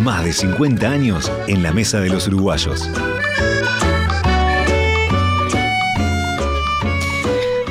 [0.00, 2.88] Más de 50 años en la mesa de los uruguayos.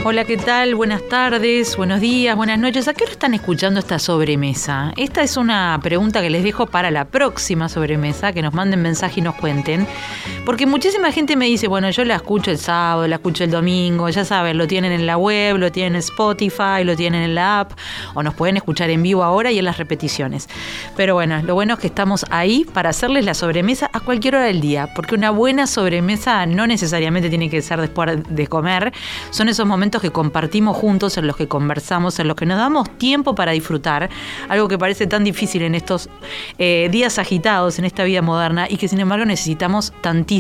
[0.04, 0.76] Hola, ¿qué tal?
[0.76, 2.88] Buenas tardes, buenos días, buenas noches.
[2.88, 4.94] ¿A qué hora están escuchando esta sobremesa?
[4.98, 9.20] Esta es una pregunta que les dejo para la próxima sobremesa, que nos manden mensaje
[9.20, 9.88] y nos cuenten.
[10.46, 14.10] Porque muchísima gente me dice, bueno, yo la escucho el sábado, la escucho el domingo,
[14.10, 17.60] ya saben, lo tienen en la web, lo tienen en Spotify, lo tienen en la
[17.60, 17.74] app,
[18.16, 20.50] o nos pueden escuchar en vivo ahora y en las repeticiones.
[20.98, 24.46] Pero bueno, lo bueno es que estamos ahí para hacerles la sobremesa a cualquier hora
[24.46, 28.94] del día, porque una buena sobremesa no necesariamente tiene que ser después de comer,
[29.30, 32.90] son esos momentos que compartimos juntos, en los que conversamos, en los que nos damos
[32.98, 34.10] tiempo para disfrutar,
[34.50, 36.10] algo que parece tan difícil en estos
[36.58, 40.31] eh, días agitados, en esta vida moderna, y que sin embargo necesitamos tantísimo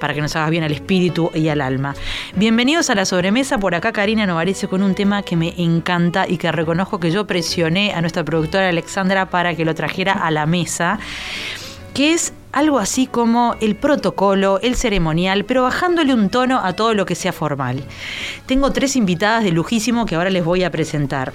[0.00, 1.94] para que nos haga bien al espíritu y al alma.
[2.34, 6.36] Bienvenidos a la sobremesa, por acá Karina Novarese con un tema que me encanta y
[6.36, 10.46] que reconozco que yo presioné a nuestra productora Alexandra para que lo trajera a la
[10.46, 10.98] mesa,
[11.94, 16.92] que es algo así como el protocolo, el ceremonial, pero bajándole un tono a todo
[16.92, 17.84] lo que sea formal.
[18.46, 21.32] Tengo tres invitadas de lujísimo que ahora les voy a presentar.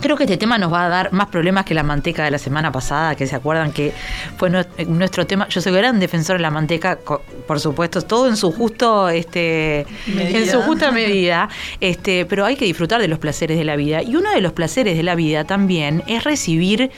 [0.00, 2.38] Creo que este tema nos va a dar más problemas que la manteca de la
[2.38, 3.92] semana pasada, que se acuerdan que
[4.36, 4.48] fue
[4.86, 5.48] nuestro tema.
[5.48, 7.00] Yo soy gran defensor de la manteca,
[7.48, 11.48] por supuesto, todo en su justo, este, en su justa medida,
[11.80, 14.00] este, pero hay que disfrutar de los placeres de la vida.
[14.00, 16.92] Y uno de los placeres de la vida también es recibir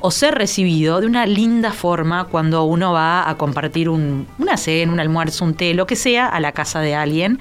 [0.00, 4.90] o ser recibido de una linda forma cuando uno va a compartir un, una cena,
[4.92, 7.38] un almuerzo, un té, lo que sea, a la casa de alguien.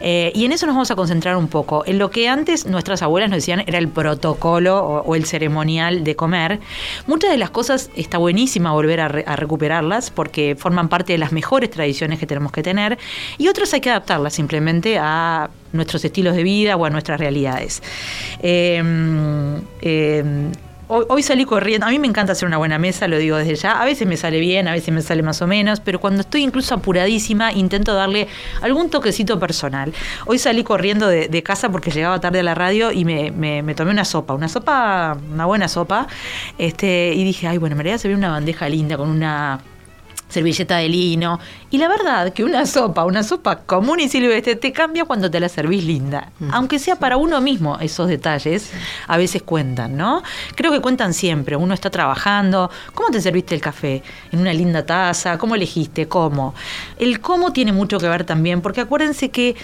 [0.00, 1.82] Eh, y en eso nos vamos a concentrar un poco.
[1.84, 6.16] En lo que antes nuestras abuelas nos decían era el protocolo o, el ceremonial de
[6.16, 6.60] comer.
[7.06, 11.70] Muchas de las cosas está buenísima volver a, recuperarlas porque forman parte de las mejores
[11.70, 12.98] tradiciones que tenemos que tener
[13.38, 17.82] y otras hay que adaptarlas simplemente a nuestros estilos de vida o a nuestras realidades.
[18.42, 18.82] Eh,
[19.80, 20.24] eh,
[20.94, 21.86] Hoy, salí corriendo.
[21.86, 23.80] A mí me encanta hacer una buena mesa, lo digo desde ya.
[23.80, 26.42] A veces me sale bien, a veces me sale más o menos, pero cuando estoy
[26.42, 28.28] incluso apuradísima, intento darle
[28.60, 29.94] algún toquecito personal.
[30.26, 34.04] Hoy salí corriendo de, casa porque llegaba tarde a la radio y me, tomé una
[34.04, 36.08] sopa, una sopa, una buena sopa,
[36.58, 39.60] este, y dije, ay, bueno, me haría una bandeja linda con una
[40.32, 41.38] servilleta de lino.
[41.70, 45.38] Y la verdad que una sopa, una sopa común y silvestre, te cambia cuando te
[45.38, 46.32] la servís linda.
[46.38, 46.50] Mm.
[46.52, 48.72] Aunque sea para uno mismo, esos detalles
[49.06, 50.22] a veces cuentan, ¿no?
[50.54, 51.56] Creo que cuentan siempre.
[51.56, 52.70] Uno está trabajando.
[52.94, 54.02] ¿Cómo te serviste el café?
[54.32, 55.38] ¿En una linda taza?
[55.38, 56.08] ¿Cómo elegiste?
[56.08, 56.54] ¿Cómo?
[56.98, 59.54] El cómo tiene mucho que ver también, porque acuérdense que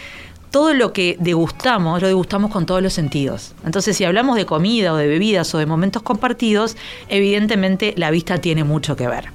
[0.51, 3.55] todo lo que degustamos, lo degustamos con todos los sentidos.
[3.65, 6.77] Entonces, si hablamos de comida o de bebidas o de momentos compartidos,
[7.09, 9.31] evidentemente la vista tiene mucho que ver.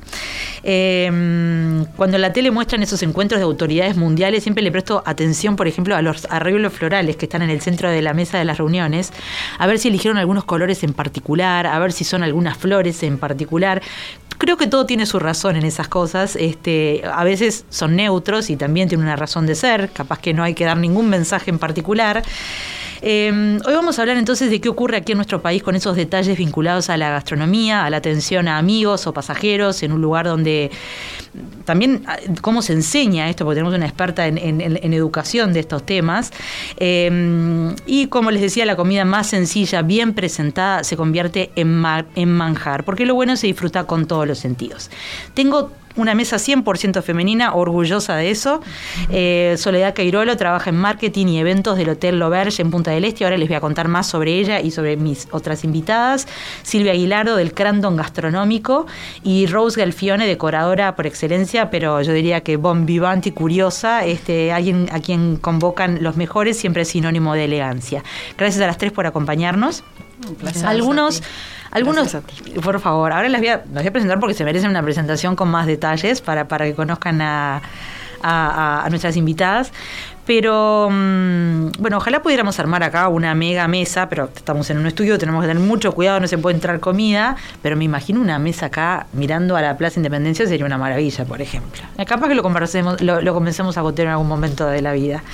[0.63, 5.67] Em, cuando la tele muestran esos encuentros de autoridades mundiales, siempre le presto atención, por
[5.67, 8.57] ejemplo, a los arreglos florales que están en el centro de la mesa de las
[8.57, 9.11] reuniones,
[9.59, 13.17] a ver si eligieron algunos colores en particular, a ver si son algunas flores en
[13.17, 13.81] particular.
[14.37, 16.35] Creo que todo tiene su razón en esas cosas.
[16.35, 19.89] Este, a veces son neutros y también tienen una razón de ser.
[19.91, 22.23] Capaz que no hay que dar ningún mensaje en particular.
[23.05, 25.97] Em, hoy vamos a hablar entonces de qué ocurre aquí en nuestro país con esos
[25.97, 30.25] detalles vinculados a la gastronomía, a la atención a amigos o pasajeros en un lugar
[30.25, 30.71] donde
[31.65, 36.31] también ah, cómo se enseña esto, porque tenemos una experta en, educación de estos temas.
[36.77, 41.83] Em, y como les decía, la comida más sencilla, bien presentada, se convierte en,
[42.15, 44.89] en manjar, porque lo bueno se disfruta con todos los sentidos.
[45.33, 48.61] Tengo una mesa 100% femenina, orgullosa de eso.
[49.09, 53.23] Eh, Soledad Cairolo trabaja en marketing y eventos del Hotel Loverge en Punta del Este.
[53.23, 56.27] Ahora les voy a contar más sobre ella y sobre mis otras invitadas.
[56.63, 58.87] Silvia Aguilardo del Crandon Gastronómico
[59.23, 64.51] y Rose Galfione, decoradora por excelencia, pero yo diría que bon vivante y curiosa, este,
[64.51, 68.03] alguien a quien convocan los mejores, siempre es sinónimo de elegancia.
[68.37, 69.83] Gracias a las tres por acompañarnos.
[70.65, 71.21] Algunos
[71.73, 72.15] algunos,
[72.63, 75.49] por favor, ahora las voy, a, voy a presentar porque se merecen una presentación con
[75.49, 77.63] más detalles para, para que conozcan a,
[78.21, 79.71] a, nuestras invitadas.
[80.25, 85.17] Pero mm, bueno, ojalá pudiéramos armar acá una mega mesa, pero estamos en un estudio,
[85.17, 88.67] tenemos que tener mucho cuidado, no se puede entrar comida, pero me imagino una mesa
[88.67, 91.81] acá mirando a la Plaza Independencia sería una maravilla, por ejemplo.
[91.97, 94.93] Eh, capaz que lo conversemos, lo, lo comencemos a gotear en algún momento de la
[94.93, 95.23] vida.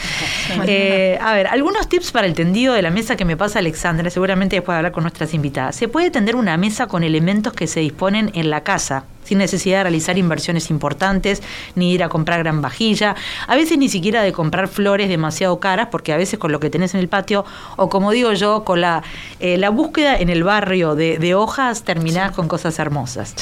[0.65, 4.09] Eh, a ver, algunos tips para el tendido de la mesa que me pasa Alexandra,
[4.09, 5.75] seguramente después de hablar con nuestras invitadas.
[5.75, 9.77] Se puede tender una mesa con elementos que se disponen en la casa sin necesidad
[9.77, 11.43] de realizar inversiones importantes,
[11.75, 13.15] ni ir a comprar gran vajilla,
[13.47, 16.71] a veces ni siquiera de comprar flores demasiado caras, porque a veces con lo que
[16.71, 17.45] tenés en el patio,
[17.77, 19.03] o como digo yo, con la,
[19.39, 23.35] eh, la búsqueda en el barrio de, hojas, terminás con cosas hermosas.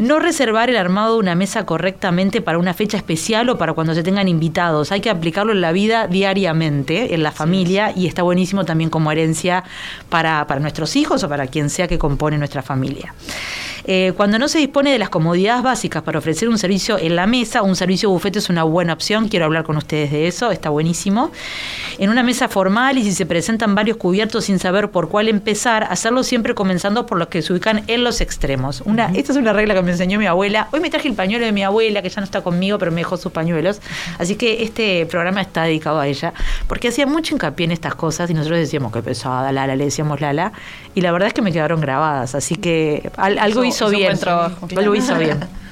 [0.00, 3.94] No reservar el armado de una mesa correctamente para una fecha especial o para cuando
[3.94, 4.90] se tengan invitados.
[4.90, 9.12] Hay que aplicarlo en la vida diariamente, en la familia, y está buenísimo también como
[9.12, 9.62] herencia
[10.08, 13.14] para, para nuestros hijos o para quien sea que compone nuestra familia.
[13.84, 17.26] Eh, cuando no se dispone de las comodidades básicas para ofrecer un servicio en la
[17.26, 19.28] mesa, un servicio bufete es una buena opción.
[19.28, 21.30] Quiero hablar con ustedes de eso, está buenísimo.
[21.98, 25.84] En una mesa formal y si se presentan varios cubiertos sin saber por cuál empezar,
[25.84, 28.82] hacerlo siempre comenzando por los que se ubican en los extremos.
[28.84, 30.68] Una, Esta es una regla que me enseñó mi abuela.
[30.72, 33.00] Hoy me traje el pañuelo de mi abuela, que ya no está conmigo, pero me
[33.00, 33.80] dejó sus pañuelos.
[34.18, 36.32] Así que este programa está dedicado a ella,
[36.68, 40.20] porque hacía mucho hincapié en estas cosas y nosotros decíamos que pesada, Lala, le decíamos
[40.20, 40.52] Lala,
[40.94, 42.34] y la verdad es que me quedaron grabadas.
[42.34, 44.18] Así que algo hizo bien.
[44.18, 44.68] trabajo.
[44.70, 45.40] Lo hizo bien.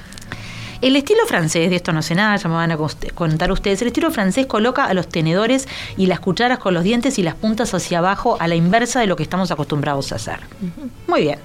[0.81, 2.79] El estilo francés, de esto no sé nada, ya me van a
[3.15, 5.67] contar ustedes, el estilo francés coloca a los tenedores
[5.97, 9.07] y las cucharas con los dientes y las puntas hacia abajo a la inversa de
[9.07, 10.39] lo que estamos acostumbrados a hacer.
[11.07, 11.39] Muy bien.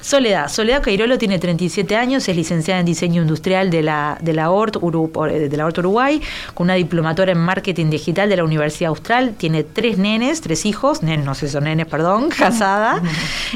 [0.00, 0.48] Soledad.
[0.48, 4.78] Soledad Cairolo tiene 37 años, es licenciada en diseño industrial de la, de la, ORT,
[4.80, 6.22] de la Uruguay,
[6.54, 9.34] con una diplomatura en marketing digital de la Universidad Austral.
[9.36, 13.02] Tiene tres nenes, tres hijos, nenes, no sé, son nenes, perdón, casada.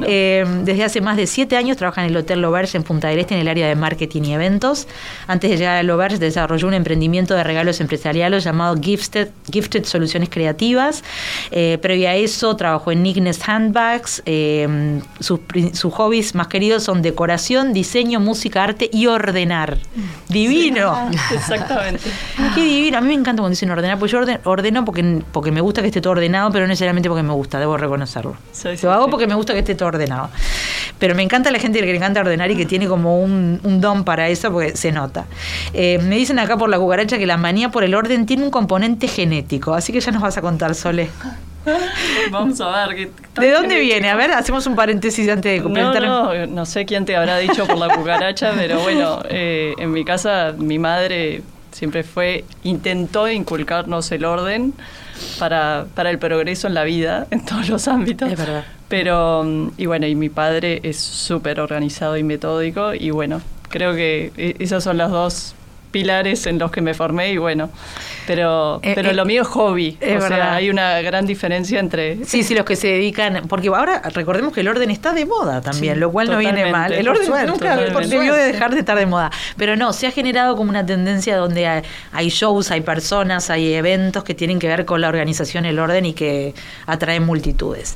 [0.07, 3.21] Eh, desde hace más de siete años trabaja en el Hotel L'Auberge en Punta del
[3.21, 4.87] Este en el área de marketing y eventos.
[5.27, 10.29] Antes de llegar al L'Auberge desarrolló un emprendimiento de regalos empresariales llamado Gifted, Gifted Soluciones
[10.29, 11.03] Creativas.
[11.51, 14.23] Eh, previo a eso trabajó en Ignes Handbags.
[14.27, 15.41] Eh, sus,
[15.73, 19.79] sus hobbies más queridos son decoración, diseño, música, arte y ordenar.
[20.29, 21.11] Divino.
[21.33, 22.11] exactamente.
[22.55, 22.99] Qué divino.
[22.99, 25.89] A mí me encanta cuando dicen ordenar, porque yo ordeno porque, porque me gusta que
[25.89, 28.37] esté todo ordenado, pero no necesariamente porque me gusta, debo reconocerlo.
[28.83, 30.31] Lo hago porque me gusta que esté todo ordenado.
[30.99, 34.05] Pero me encanta la gente que le encanta ordenar y que tiene como un, don
[34.05, 35.27] para eso porque se nota.
[35.73, 38.51] Eh, me dicen acá por la cucaracha que la manía por el orden tiene un
[38.51, 41.11] componente genético, así que ya nos vas a contar, Sole.
[42.31, 43.11] Vamos a ver.
[43.39, 44.11] ¿De dónde viene?
[44.11, 46.03] A ver, hacemos un paréntesis antes de completar.
[46.03, 50.05] No, no, sé quién te habrá dicho por la cucaracha, pero bueno, eh, en mi
[50.05, 51.43] casa mi madre
[51.73, 54.75] siempre fue, intentó inculcarnos el orden
[55.39, 58.31] para, para el progreso en la vida, en todos los ámbitos.
[58.31, 58.65] Es verdad.
[58.89, 63.41] Pero, mm, y bueno, y mi padre es súper organizado y metódico, y bueno,
[63.75, 65.57] creo que eh, esas son las dos
[65.95, 67.71] pilares en los que me formé y bueno,
[68.27, 69.97] pero, eh, pero eh, lo mío es hobby.
[70.03, 72.25] o sea, hay una gran diferencia entre...
[72.25, 75.61] Sí, sí, los que se dedican, porque ahora recordemos que el orden está de moda
[75.61, 76.93] también, lo cual no viene mal.
[76.93, 79.31] El orden nunca debió de dejar de estar de moda.
[79.57, 84.25] Pero no, se ha generado como una tendencia donde hay, shows, hay personas, hay eventos
[84.25, 86.55] que tienen que ver con la organización, el orden y que
[86.87, 87.95] atraen multitudes.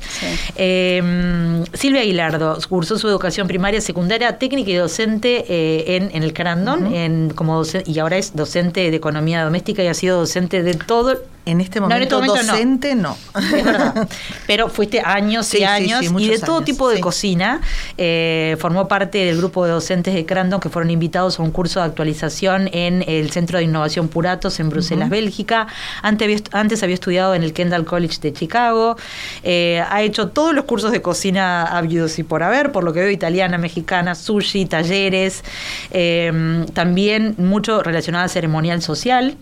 [0.55, 6.31] Em, Silvia Aguilardo cursó su educación primaria, secundaria, técnica y docente eh, en, en, el
[6.31, 10.61] Carandón, en, como docente y ahora es docente de economía doméstica y ha sido docente
[10.61, 11.17] de todo
[11.49, 13.17] en este momento, este docente no.
[13.35, 14.07] Es verdad.
[14.47, 17.61] Pero fuiste años y años y de todo tipo de cocina.
[17.97, 21.79] Eh, formó parte del grupo de docentes de Crandon que fueron invitados a un curso
[21.79, 25.67] de actualización en el Centro de Innovación Puratos en Bruselas, Bélgica.
[26.03, 28.95] Antes había, antes había estudiado en el Kendall College de Chicago.
[29.43, 32.99] Eh, ha hecho todos los cursos de cocina habidos y por haber, por lo que
[32.99, 35.43] veo italiana, mexicana, sushi, talleres.
[35.91, 39.35] Eh, también mucho relacionado al ceremonial social.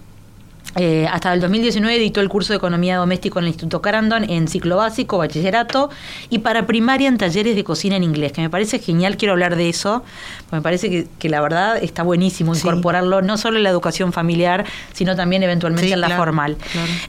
[0.76, 4.48] Eh, hasta el 2019 editó el curso de Economía Doméstica en el Instituto Carandon en
[4.48, 5.90] ciclo básico, bachillerato
[6.30, 9.56] y para primaria en talleres de cocina en inglés, que me parece genial, quiero hablar
[9.56, 10.04] de eso,
[10.52, 15.16] me parece que, la verdad está buenísimo incorporarlo no solo en la educación familiar, sino
[15.16, 16.58] también eventualmente en la formal.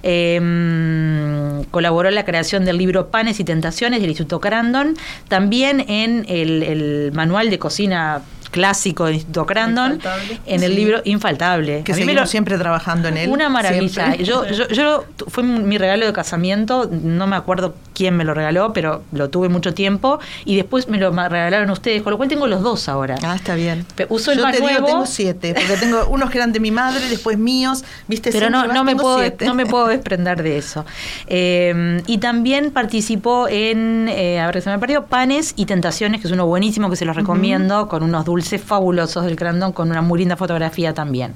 [0.02, 4.96] Em, colaboró en la creación del libro Panes y Tentaciones del Instituto Carandon,
[5.28, 8.22] también en el manual de cocina
[8.58, 10.00] clásico de Instituto Crandon,
[10.46, 11.82] en el libro Infaltable.
[11.84, 13.30] Que seguimos siempre trabajando en él.
[13.30, 14.16] Una maravilla.
[14.16, 18.72] Yo, yo, yo, fue mi regalo de casamiento, no me acuerdo quién me lo regaló,
[18.72, 22.46] pero lo tuve mucho tiempo y después me lo regalaron ustedes, con lo cual tengo
[22.46, 23.16] los dos ahora.
[23.22, 23.86] Ah, está bien.
[24.08, 27.08] Uso el yo te Digo, tengo siete, porque tengo unos que eran de mi madre,
[27.08, 28.30] después míos, viste.
[28.32, 30.84] Pero no, no me puedo, no me puedo desprender de eso.
[31.26, 36.26] Eh, y también participó en, eh, a ver, se me perdió, Panes y Tentaciones, que
[36.26, 39.90] es uno buenísimo que se los recomiendo, con unos dulces dulces fabulosos del Crandon con
[39.90, 41.34] una muy linda fotografía también.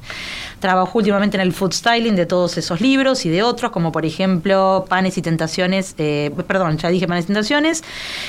[0.60, 4.06] Trabajó últimamente en el food styling de todos esos libros y de otros, como por
[4.06, 7.84] ejemplo Panes y Tentaciones, eh, perdón, ya dije Panes y Tentaciones.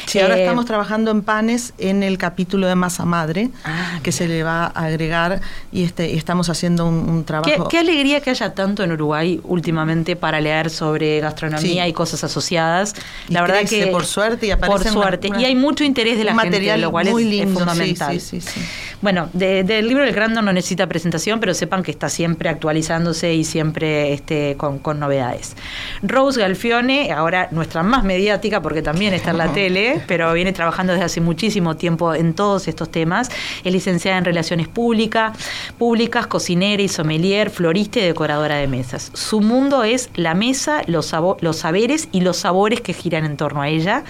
[0.06, 4.12] Sí, ahora eh, estamos trabajando en Panes en el capítulo de Masa Madre, ah, que
[4.12, 5.40] se le va a agregar
[5.72, 7.68] y este, estamos haciendo un, trabajo.
[7.70, 12.96] ¿Qué, alegría que haya tanto en Uruguay últimamente para leer sobre gastronomía y cosas asociadas.
[13.30, 16.78] La verdad que por suerte y por suerte y hay mucho interés de la gente,
[16.78, 17.14] lo cual es,
[17.54, 18.20] fundamental.
[18.20, 18.60] sí, sí.
[19.02, 23.44] Bueno, del libro del Grandon no necesita presentación, pero sepan que está siempre actualizándose y
[23.44, 25.56] siempre este, con, novedades.
[26.02, 30.94] Rose Galfione, ahora nuestra más mediática, porque también está en la tele, pero viene trabajando
[30.94, 33.30] desde hace muchísimo tiempo en todos estos temas.
[33.64, 35.38] Es licenciada en Relaciones Públicas,
[35.78, 39.12] públicas cocinera y sommelier, florista y decoradora de mesas.
[39.14, 43.62] Su mundo es la mesa, los, los saberes y los sabores que giran en torno
[43.62, 44.04] a ella.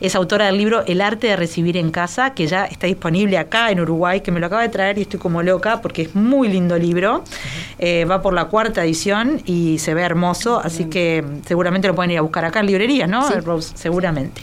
[0.00, 3.70] Es autora del libro El arte de recibir en casa, que ya está disponible acá
[3.70, 3.91] en Uruguay,
[4.22, 7.24] que me lo acaba de traer y estoy como loca porque es muy lindo libro.
[7.78, 12.10] Eh, va por la cuarta edición y se ve hermoso, así que seguramente lo pueden
[12.10, 13.28] ir a buscar acá en librerías, ¿no?
[13.40, 14.42] Rose, seguramente.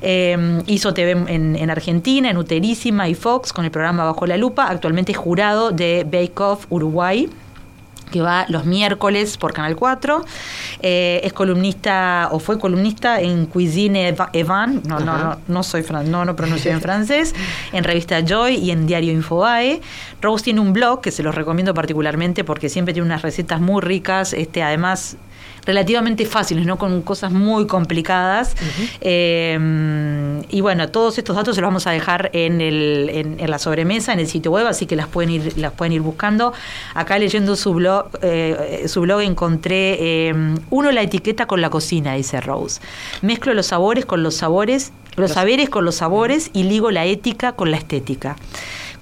[0.00, 4.36] Eh, hizo TV en, en, Argentina, en Uterísima y Fox con el programa Bajo la
[4.36, 4.68] Lupa.
[4.68, 7.28] Actualmente es jurado de Bake Off Uruguay
[8.12, 10.24] que va los miércoles por Canal 4.
[10.80, 16.24] Eh, es columnista o fue columnista en Cuisine Evan, no, no, no, no soy no,
[16.24, 17.34] no pronuncio en francés,
[17.72, 19.80] en revista Joy y en diario Infobae.
[20.20, 23.80] Rose tiene un blog que se los recomiendo particularmente porque siempre tiene unas recetas muy
[23.80, 25.16] ricas, este, además
[25.64, 28.54] relativamente fáciles, no con cosas muy complicadas.
[29.00, 33.58] Eh, y bueno, todos estos datos se los vamos a dejar en, el, en, la
[33.58, 36.52] sobremesa, en el sitio web, así que las pueden ir, las pueden ir buscando.
[36.94, 40.34] Acá leyendo su blog, eh, su blog encontré eh,
[40.70, 42.80] uno la etiqueta con la cocina, dice Rose.
[43.22, 47.52] Mezclo los sabores con los sabores, los saberes con los sabores y ligo la ética
[47.52, 48.36] con la estética.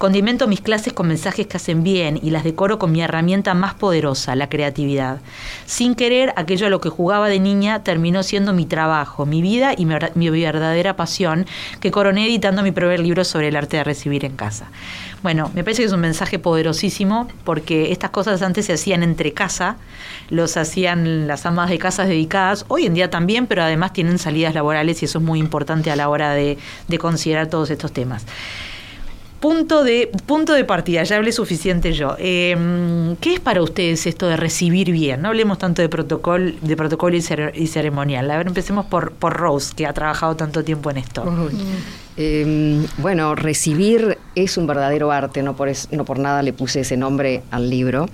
[0.01, 3.75] Condimento mis clases con mensajes que hacen bien y las decoro con mi herramienta más
[3.75, 5.19] poderosa, la creatividad.
[5.67, 9.75] Sin querer, aquello a lo que jugaba de niña terminó siendo mi trabajo, mi vida
[9.77, 11.45] y mi, verdadera pasión,
[11.81, 14.71] que coroné editando mi primer libro sobre el arte de recibir en casa.
[15.21, 19.33] Bueno, me parece que es un mensaje poderosísimo porque estas cosas antes se hacían entre
[19.33, 19.77] casa,
[20.31, 24.55] los hacían las amas de casas dedicadas, hoy en día también, pero además tienen salidas
[24.55, 26.57] laborales y eso es muy importante a la hora de
[26.97, 28.25] considerar todos estos temas.
[29.41, 32.15] Punto de, punto de partida, ya hablé suficiente yo.
[32.19, 35.23] Em, ¿Qué es para ustedes esto de recibir bien?
[35.23, 38.29] No hablemos tanto de protocolo, de protocolo y, ceremonial.
[38.29, 41.25] A ver, empecemos por, por Rose, que ha trabajado tanto tiempo en esto.
[42.17, 46.95] Em, bueno, recibir es un verdadero arte, no por, no por nada le puse ese
[46.95, 48.09] nombre al libro,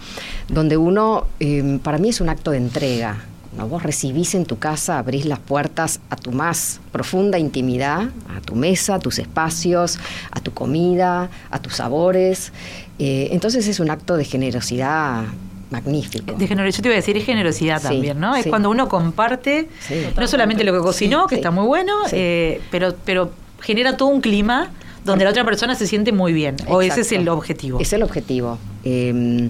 [0.47, 3.17] donde uno, em, para mí es un acto de entrega
[3.65, 8.55] Vos recibís en tu casa, abrís las puertas a tu más profunda intimidad, a tu
[8.55, 9.99] mesa, a tus espacios,
[10.31, 12.51] a tu comida, a tus sabores.
[12.99, 15.23] Eh, entonces es un acto de generosidad
[15.69, 16.33] magnífico.
[16.33, 18.35] De generosidad, yo te iba a decir, es generosidad también, ¿no?
[18.35, 19.67] Es cuando uno comparte,
[20.15, 24.21] no solamente lo que cocinó, que está muy bueno, eh, pero, pero genera todo un
[24.21, 24.71] clima
[25.03, 26.57] donde la otra persona se siente muy bien.
[26.67, 27.79] O ese es el objetivo.
[27.79, 28.59] Es el objetivo.
[28.83, 29.49] Em,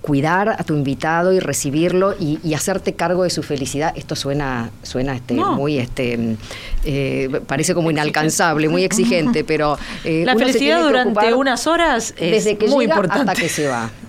[0.00, 3.92] cuidar a tu invitado y recibirlo y, hacerte cargo de su felicidad.
[3.96, 6.36] Esto suena, suena este, muy, este,
[6.84, 12.58] eh, parece como inalcanzable, muy exigente, pero eh, la felicidad durante unas horas es desde
[12.58, 13.90] que muy importante hasta que se va.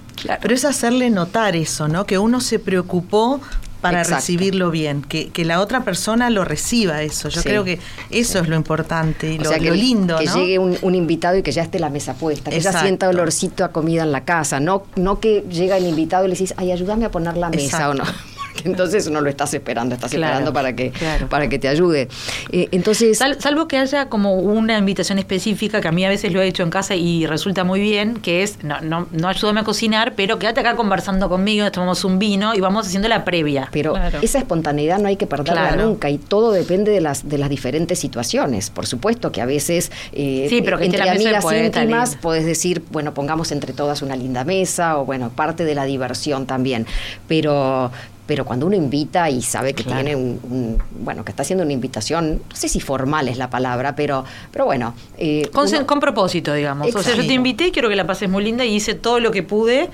[0.42, 2.06] Pero es hacerle notar eso, ¿no?
[2.06, 3.42] Que uno se preocupó
[3.82, 7.30] para recibirlo bien, que, la otra persona lo reciba eso.
[7.30, 10.18] Yo creo que eso es lo importante y lo, lindo.
[10.18, 13.64] Que llegue un, invitado y que ya esté la mesa puesta, que ya sienta olorcito
[13.64, 16.72] a comida en la casa, no, no que llega el invitado y le decís, ay,
[16.72, 18.04] ayúdame a poner la mesa o no.
[18.64, 20.92] entonces no lo estás esperando, estás esperando para que,
[21.30, 22.08] para que te ayude.
[22.52, 26.42] Eh, entonces, salvo que haya como una invitación específica, que a mí a veces lo
[26.42, 29.64] he hecho en casa y resulta muy bien, que es, no, no, no ayúdame a
[29.64, 33.70] cocinar, pero quédate acá conversando conmigo, tomamos un vino y vamos haciendo la previa.
[33.72, 37.50] Pero esa espontaneidad no hay que perderla nunca y todo depende de las, de las
[37.50, 38.70] diferentes situaciones.
[38.70, 43.14] Por supuesto que a veces eh, sí, pero que entre amigas íntimas puedes decir, bueno,
[43.14, 46.86] pongamos entre todas una linda mesa o bueno, parte de la diversión también.
[47.28, 47.92] Pero
[48.32, 52.42] pero cuando uno invita y sabe que tiene un, bueno, que está haciendo una invitación,
[52.50, 54.24] no sé si formal es la palabra, pero,
[54.54, 54.94] pero bueno.
[55.18, 55.52] Eh,
[55.86, 56.96] con, propósito, digamos.
[56.96, 59.20] O sea, yo te invité y quiero que la pases muy linda y hice todo
[59.20, 59.90] lo que pude,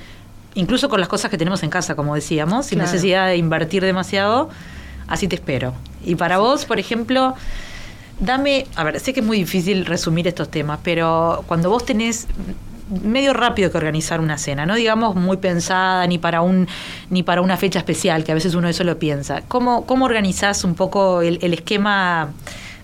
[0.53, 4.51] incluso con las cosas que tenemos en casa, como decíamos, sin necesidad de invertir demasiado,
[5.07, 5.73] así te espero.
[6.05, 7.33] Y para vos, por ejemplo,
[8.19, 12.27] dame, a ver, sé que es muy difícil resumir estos temas, pero cuando vos tenés
[12.89, 16.67] medio rápido que organizar una cena, no digamos muy pensada ni para un
[17.09, 19.41] ni para una fecha especial, que a veces uno eso lo piensa.
[19.47, 22.29] ¿Cómo, cómo organizás un poco el, esquema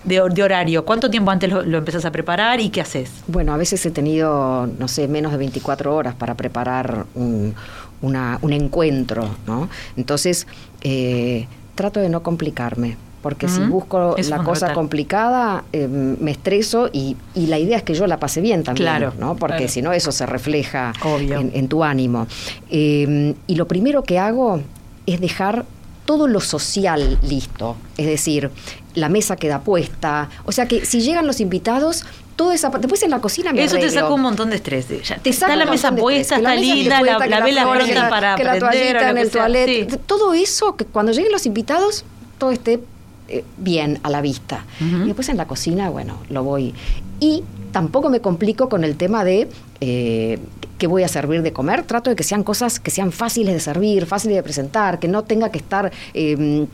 [0.04, 0.84] de, horario?
[0.84, 3.10] ¿Cuánto tiempo antes lo, empezás a preparar y qué haces?
[3.26, 7.54] Bueno, a veces he tenido, no sé, menos de 24 horas para preparar un,
[8.02, 9.68] un encuentro, ¿no?
[9.96, 10.46] Entonces,
[10.82, 17.16] eh, trato de no complicarme porque si busco la cosa complicada eh, me estreso y,
[17.34, 19.34] la idea es que yo la pase bien también, claro, ¿no?
[19.36, 22.26] porque si no eso se refleja en, tu ánimo.
[22.68, 24.60] Eh, y lo primero que hago
[25.06, 25.64] es dejar
[26.04, 28.50] todo lo social listo, es decir,
[28.94, 32.04] la mesa queda puesta, o sea que si llegan los invitados,
[32.36, 34.86] toda esa Después en la cocina me Eso te saca un montón de estrés.
[35.02, 38.58] Ya, te está la mesa puesta, está linda, la, la, vela pronta para que la
[38.58, 40.00] toallita en el toilet.
[40.04, 42.04] Todo eso, que cuando lleguen los invitados,
[42.36, 42.80] todo esté
[43.28, 44.64] eh, bien a la vista.
[44.80, 46.74] Y después en la cocina, bueno, lo voy.
[47.20, 49.48] Y tampoco me complico con el tema de
[49.80, 50.38] eh,
[50.78, 51.84] qué voy a servir de comer.
[51.84, 55.24] Trato de que sean cosas que sean fáciles de servir, fáciles de presentar, que no
[55.24, 55.92] tenga que estar...
[56.12, 56.66] Eh,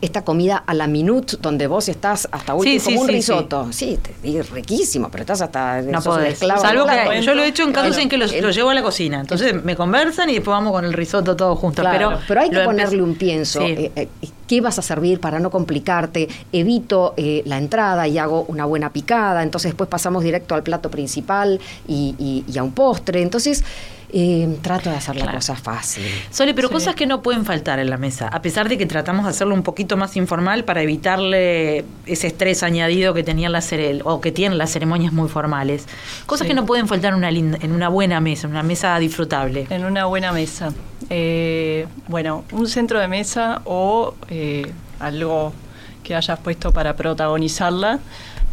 [0.00, 3.68] esta comida a la minute donde vos estás hasta último como un risotto.
[3.70, 6.38] Sí, es riquísimo, pero estás hasta no podés.
[6.38, 8.82] Salvo que yo lo he hecho en casos en que los, lo llevo a la
[8.82, 9.20] cocina.
[9.20, 11.86] Entonces me conversan y después vamos con el risotto todos juntos.
[11.90, 13.60] pero, pero hay que ponerle un pienso.
[13.62, 14.08] Eh, eh,
[14.46, 16.28] ¿Qué vas a servir para no complicarte?
[16.52, 19.42] Evito eh, la entrada y hago una buena picada.
[19.42, 23.22] Entonces después pasamos directo al plato principal y, y a un postre.
[23.22, 23.64] Entonces
[24.12, 26.04] eh, trato de hacer la cosa fácil.
[26.30, 29.24] Sole, pero cosas que no pueden faltar en la mesa, a pesar de que tratamos
[29.24, 33.70] de hacerlo un poquito más informal para evitarle ese estrés añadido que tenían las
[34.04, 35.86] o que tienen las ceremonias muy formales.
[36.26, 39.66] Cosas que no pueden faltar en una, en una buena mesa, en una mesa disfrutable.
[39.70, 40.72] En una buena mesa.
[41.10, 45.52] Eh, bueno, un centro de mesa o eh, algo
[46.02, 47.98] que hayas puesto para protagonizarla.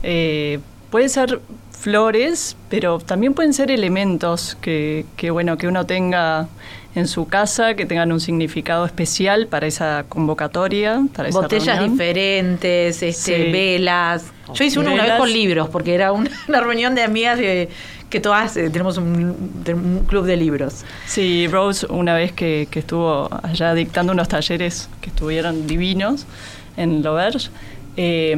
[0.01, 1.39] puede ser
[1.71, 6.47] flores, pero también pueden ser elementos que, que, bueno, que uno tenga
[6.95, 13.51] en su casa, que tengan un significado especial para esa convocatoria, para Botellas diferentes, este,
[13.51, 14.25] velas.
[14.53, 17.39] Yo hice una, vez con libros, porque era una, reunión de amigas
[18.13, 20.85] que todas eh, tenemos un, club de libros.
[21.07, 26.27] Sí, Rose una vez que, estuvo allá dictando unos talleres que estuvieron divinos
[26.77, 27.49] en Loverge,
[27.97, 28.35] eh,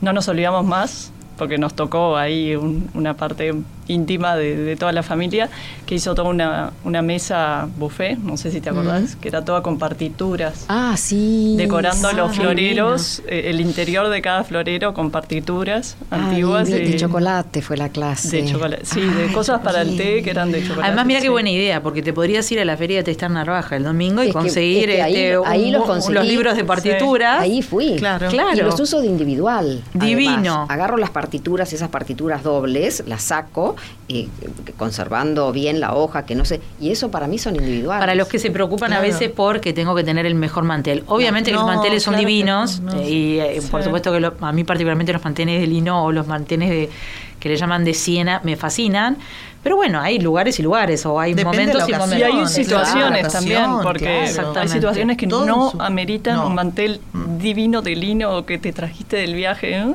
[0.00, 2.56] no nos olvidamos más porque nos tocó ahí
[2.94, 3.52] una parte
[3.88, 5.48] íntima de, toda la familia,
[5.86, 9.62] que hizo toda una, una mesa buffet, no sé si te acordás, que era toda
[9.62, 10.66] con partituras.
[10.68, 11.54] Ah, sí.
[11.56, 16.68] Decorando los floreros, eh, el interior de cada florero con partituras antiguas.
[16.68, 18.42] De, chocolate fue la clase.
[18.42, 20.86] De chocolate, sí, de cosas para el té que eran de chocolate.
[20.86, 23.76] Además, mira qué buena idea, porque te podrías ir a la feria de Testar Narvaja
[23.76, 27.40] el domingo y conseguir este, los, libros de partituras.
[27.40, 27.96] Ahí fui.
[27.96, 28.28] Claro.
[28.28, 28.56] claro.
[28.56, 29.82] Y los uso de individual.
[29.94, 30.66] Divino.
[30.68, 33.76] agarro las partituras, esas partituras dobles, las saco
[34.08, 34.28] y
[34.76, 38.00] conservando bien la hoja, que no sé, y eso para mí son individuales.
[38.00, 41.04] Para los que se preocupan a veces porque tengo que tener el mejor mantel.
[41.06, 45.12] Obviamente que los manteles son divinos eh, y eh, por supuesto que a mí particularmente
[45.12, 46.90] los manteles de lino o los manteles de
[47.38, 49.18] que le llaman de siena me fascinan.
[49.62, 52.18] Pero bueno, hay lugares y lugares, o hay momentos y momentos.
[52.18, 54.08] Y hay situaciones también, porque
[54.56, 57.38] hay situaciones que no ameritan un mantel mm.
[57.38, 59.76] divino de lino que te trajiste del viaje.
[59.76, 59.94] ¿eh?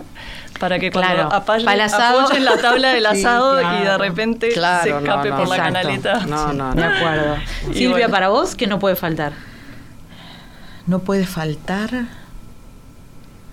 [0.64, 1.66] Para que cuando apoyen
[2.46, 6.26] la tabla del asado y de repente se escape por la canaleta.
[6.26, 7.36] No, no, de acuerdo.
[7.74, 9.34] Silvia, para vos, ¿qué no puede faltar?
[10.88, 12.06] No puede faltar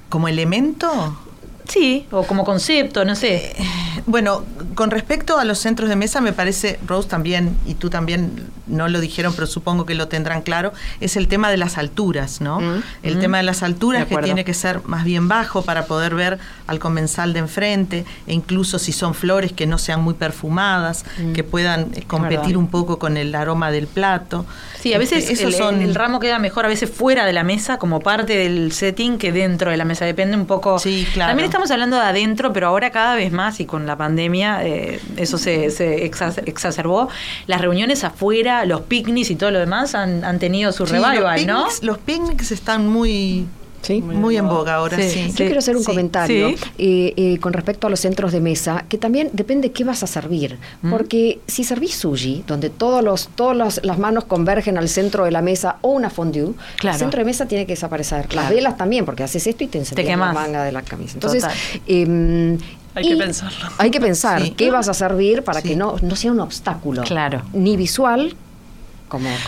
[0.08, 1.18] como elemento.
[1.66, 3.56] Sí, o como concepto, no sé.
[3.58, 3.64] Eh,
[4.06, 8.50] bueno, con respecto a los centros de mesa, me parece, Rose también, y tú también
[8.66, 12.40] no lo dijeron, pero supongo que lo tendrán claro, es el tema de las alturas,
[12.40, 12.60] ¿no?
[12.60, 13.20] Mm, el mm.
[13.20, 16.78] tema de las alturas que tiene que ser más bien bajo para poder ver al
[16.78, 21.32] comensal de enfrente, e incluso si son flores que no sean muy perfumadas, mm.
[21.32, 24.46] que puedan eh, competir un poco con el aroma del plato.
[24.80, 25.82] Sí, a veces este, el, son...
[25.82, 29.32] el, ramo queda mejor a veces fuera de la mesa como parte del setting que
[29.32, 30.78] dentro de la mesa, depende un poco.
[30.78, 31.30] Sí, claro.
[31.30, 35.00] También estamos hablando de adentro, pero ahora cada vez más y con la pandemia eh,
[35.16, 37.08] eso se, se exacerbó.
[37.46, 41.66] Las reuniones afuera los picnics y todo lo demás han, tenido su revival, ¿no?
[41.82, 43.46] Los picnics están muy
[43.82, 44.98] Sí, muy, en boga ahora.
[45.00, 48.84] Sí, Yo quiero hacer un comentario eh, eh, con respecto a los centros de mesa,
[48.88, 50.58] que también depende qué vas a servir.
[50.82, 50.90] Mm.
[50.90, 55.40] Porque si servís sushi, donde todos los, todas las manos convergen al centro de la
[55.40, 58.32] mesa, o una fondue, el centro de mesa tiene que desaparecer.
[58.34, 61.14] Las velas también, porque haces esto y te encendés la manga de la camisa.
[61.14, 61.44] Entonces,
[61.86, 62.58] em,
[62.94, 63.68] hay que pensarlo.
[63.78, 67.02] Hay que pensar qué vas a servir para que no, no sea un obstáculo.
[67.02, 67.42] Claro.
[67.52, 68.36] Ni visual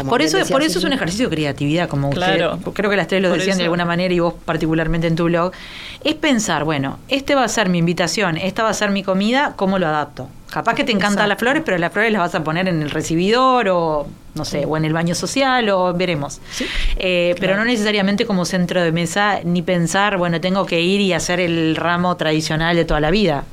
[0.08, 3.22] por eso, por eso es un ejercicio de creatividad, como claro, creo que las tres
[3.22, 5.52] lo decían de alguna manera y vos particularmente en tu blog,
[6.02, 9.54] es pensar, bueno, este va a ser mi invitación, esta va a ser mi comida,
[9.56, 10.28] ¿cómo lo adapto?
[10.52, 12.90] Capaz que te encantan las flores, pero las flores las vas a poner en el
[12.90, 16.42] recibidor o, no sé, o en el baño social o veremos.
[16.96, 21.14] Eh, pero no necesariamente como centro de mesa, ni pensar, bueno, tengo que ir y
[21.14, 23.44] hacer el ramo tradicional de toda la vida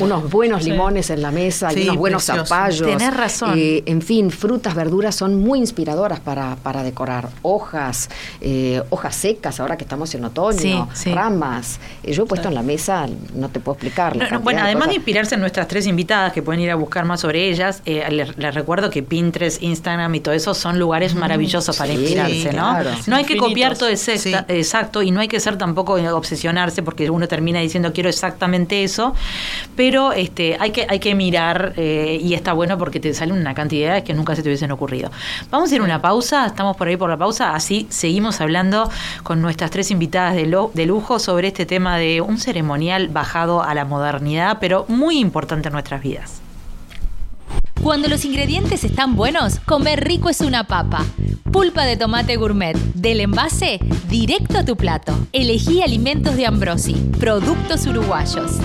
[0.00, 2.86] unos buenos limones en la mesa, y unos buenos zapallos.
[2.86, 3.54] Tenés razón.
[3.56, 7.28] Eh, en fin, frutas, verduras son muy inspiradoras para, para decorar.
[7.42, 8.08] Hojas,
[8.40, 11.80] eh, hojas secas, ahora que estamos en otoño, ramas.
[12.02, 14.16] Eh, yo he puesto en la mesa, no te puedo explicar.
[14.42, 17.48] bueno, además de, inspirarse en nuestras tres invitadas, que pueden ir a buscar más sobre
[17.48, 22.76] ellas, les, recuerdo que Pinterest, Instagram y todo eso son lugares maravillosos para inspirarse, ¿no?
[23.06, 27.28] No hay que copiar todo exacto y no hay que ser tampoco obsesionarse porque uno
[27.28, 29.14] termina diciendo quiero exactamente eso,
[29.76, 34.02] pero pero este, hay, que, mirar eh, y está bueno porque te salen una cantidad
[34.02, 35.10] que nunca se te hubiesen ocurrido.
[35.50, 38.90] Vamos a ir a una pausa, estamos por ahí por la pausa, así seguimos hablando
[39.22, 40.42] con nuestras tres invitadas de,
[40.74, 45.68] de lujo sobre este tema de un ceremonial bajado a la modernidad, pero muy importante
[45.68, 46.42] en nuestras vidas.
[47.82, 51.02] Cuando los ingredientes están buenos, comer rico es una papa.
[51.50, 55.18] Pulpa de tomate gourmet, del envase directo a tu plato.
[55.32, 58.58] Elegí alimentos de Ambrosi, productos uruguayos.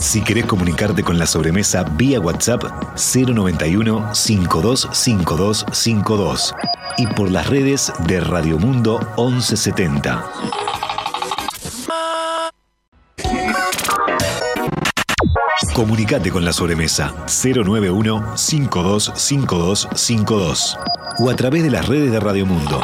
[0.00, 2.62] Si querés comunicarte con la sobremesa vía WhatsApp
[2.94, 6.54] 091 525252
[6.98, 10.24] y por las redes de Radio Mundo 1170.
[15.74, 20.78] Comunicate con la sobremesa 091 525252
[21.18, 22.80] o a través de las redes de Radio Mundo.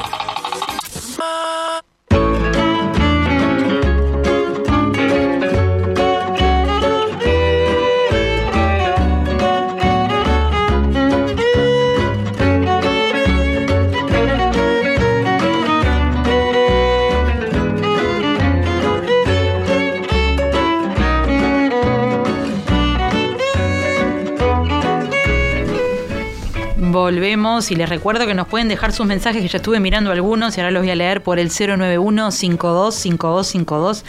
[27.05, 30.57] Volvemos y les recuerdo que nos pueden dejar sus mensajes, que ya estuve mirando algunos
[30.57, 34.05] y ahora los voy a leer por el 091-525252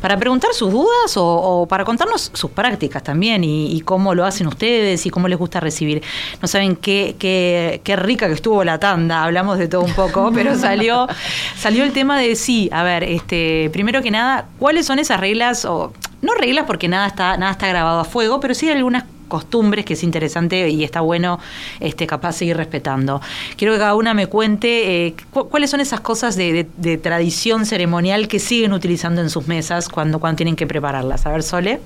[0.00, 5.04] para preguntar sus dudas o, para contarnos sus prácticas también y, cómo lo hacen ustedes
[5.04, 6.02] y cómo les gusta recibir.
[6.40, 10.30] No saben qué, qué, qué rica que estuvo la tanda, hablamos de todo un poco,
[10.34, 11.06] pero salió,
[11.54, 15.66] salió el tema de sí, a ver, este, primero que nada, ¿cuáles son esas reglas
[15.66, 19.04] o no reglas porque nada está, nada está grabado a fuego, pero sí hay algunas
[19.28, 21.38] costumbres que es interesante y está bueno
[21.80, 23.20] este capaz seguir respetando.
[23.56, 26.66] Quiero que cada una me cuente eh, cuáles son esas cosas de,
[27.02, 31.26] tradición ceremonial que siguen utilizando en sus mesas cuando, cuando tienen que prepararlas.
[31.26, 31.80] A ver, Sole.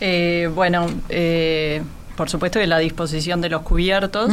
[0.00, 1.82] Eh, bueno, eh,
[2.16, 4.30] por supuesto que la disposición de los cubiertos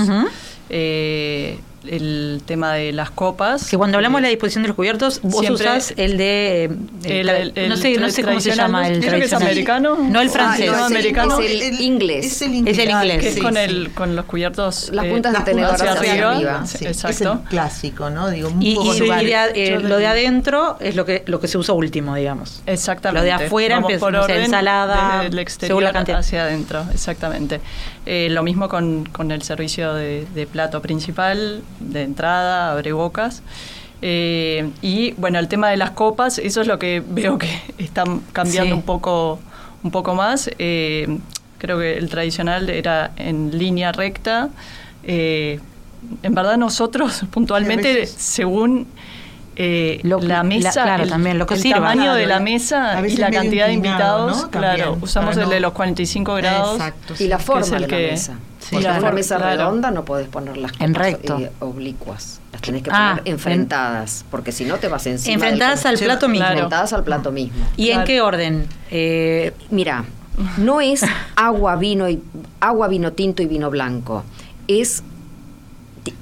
[1.89, 3.69] el tema de las copas.
[3.69, 6.71] Que cuando hablamos de la disposición de los cubiertos, vos usás el de.
[7.03, 9.47] El, no sé, no sé cómo se llama el tradicional.
[9.47, 9.97] americano.
[9.97, 10.71] No el francés.
[10.71, 11.39] no, americano.
[11.39, 12.25] Es el, inglés.
[12.25, 12.77] Es el inglés.
[12.77, 13.19] Es el inglés.
[13.21, 14.89] Que es con, el, con los cubiertos.
[14.93, 16.63] Las puntas de tenedor hacia, arriba.
[16.81, 17.09] exacto.
[17.09, 18.29] Es el clásico, ¿no?
[18.29, 19.09] Digo, un y, poco y,
[19.55, 22.61] eh, lo de adentro es lo que, lo que se usa último, digamos.
[22.65, 23.19] Exactamente.
[23.19, 25.25] Lo de afuera empieza por orden, ensalada.
[25.25, 27.61] El exterior hacia adentro, exactamente.
[28.09, 33.43] Eh, lo mismo con, con el servicio de, de plato principal, de entrada, abre bocas.
[34.01, 38.21] Eh, y bueno, el tema de las copas, eso es lo que veo que están
[38.31, 39.39] cambiando un poco
[39.83, 40.49] un poco más.
[40.59, 41.19] Eh,
[41.57, 44.49] creo que el tradicional era en línea recta.
[45.03, 45.59] Eh,
[46.23, 48.87] en verdad nosotros puntualmente, según
[49.57, 53.73] la mesa, el, también, lo que el tamaño de la mesa y la cantidad de
[53.73, 56.81] invitados, claro, usamos el de los 45 grados.
[57.19, 58.37] Y la forma de la mesa.
[58.59, 61.39] Sí, en una mesa redonda no podés poner las en recto.
[61.39, 62.41] Eh, oblicuas.
[62.51, 65.35] Las tenés que ah, poner enfrentadas, porque si no te vas encima.
[65.35, 66.47] Enfrentadas al plato mismo.
[66.47, 67.65] Enfrentadas al plato mismo.
[67.77, 68.67] ¿Y en qué orden?
[68.91, 70.03] Eh, Mira,
[70.57, 72.21] no es agua, vino y
[72.59, 74.23] agua, vino tinto y vino blanco.
[74.67, 75.03] Es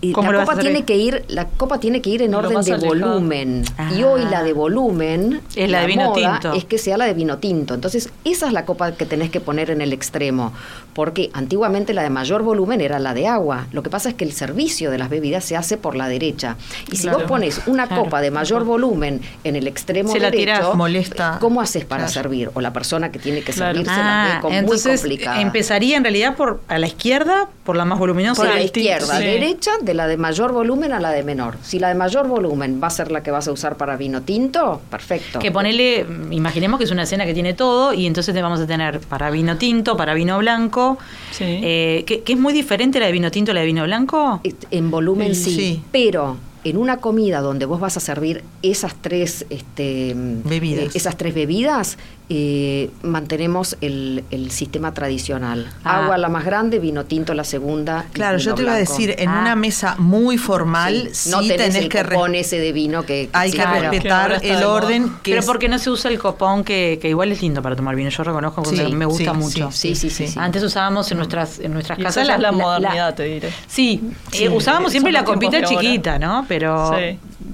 [0.01, 3.63] la copa tiene que ir la copa tiene que ir en orden de volumen.
[3.95, 6.53] Y hoy la de volumen es la, de vino tinto.
[6.53, 7.73] es que sea la de vino tinto.
[7.73, 10.53] Entonces esa es la copa que tenés que poner en el extremo
[10.95, 13.67] porque antiguamente la de mayor volumen era la de agua.
[13.73, 16.55] Lo que pasa es que el servicio de las bebidas se hace por la derecha.
[16.89, 21.37] Y si vos pones una copa de mayor volumen en el extremo se derecho molesta.
[21.41, 24.57] cómo haces para servir o la persona que tiene que servir se la ve ah,
[24.57, 25.41] entonces, muy complicada.
[25.41, 29.71] empezaría en realidad por a la izquierda por la más voluminosa por la izquierda derecha
[29.81, 31.57] de la de mayor volumen a la de menor.
[31.61, 34.21] Si la de mayor volumen va a ser la que vas a usar para vino
[34.21, 35.39] tinto, perfecto.
[35.39, 38.67] Que ponele, imaginemos que es una cena que tiene todo y entonces te vamos a
[38.67, 40.97] tener para vino tinto, para vino blanco,
[41.39, 44.41] eh, que, es muy diferente la de vino tinto a la de vino blanco.
[44.71, 45.81] En volumen sí.
[45.91, 51.15] pero en una comida donde vos vas a servir esas tres este, bebidas, eh, esas
[51.15, 55.71] tres bebidas eh, mantenemos el, sistema tradicional.
[55.83, 56.03] Ah.
[56.03, 58.05] Agua la más grande, vino tinto la segunda.
[58.13, 59.55] Claro, yo te iba a decir, en una ah.
[59.55, 63.65] mesa muy formal, sí, no tenés, el que copón ese de vino que, hay que
[63.65, 65.11] respetar el orden.
[65.23, 68.09] Pero porque no se usa el copón que, igual es lindo para tomar vino.
[68.09, 69.71] Yo reconozco que me gusta mucho.
[69.71, 73.53] Sí, sí, sí, Antes usábamos en nuestras en nuestras casas esa la, modernidad, te diré.
[73.67, 74.01] Sí,
[74.33, 76.45] eh, usábamos siempre la copita chiquita, ¿no?
[76.47, 76.91] Pero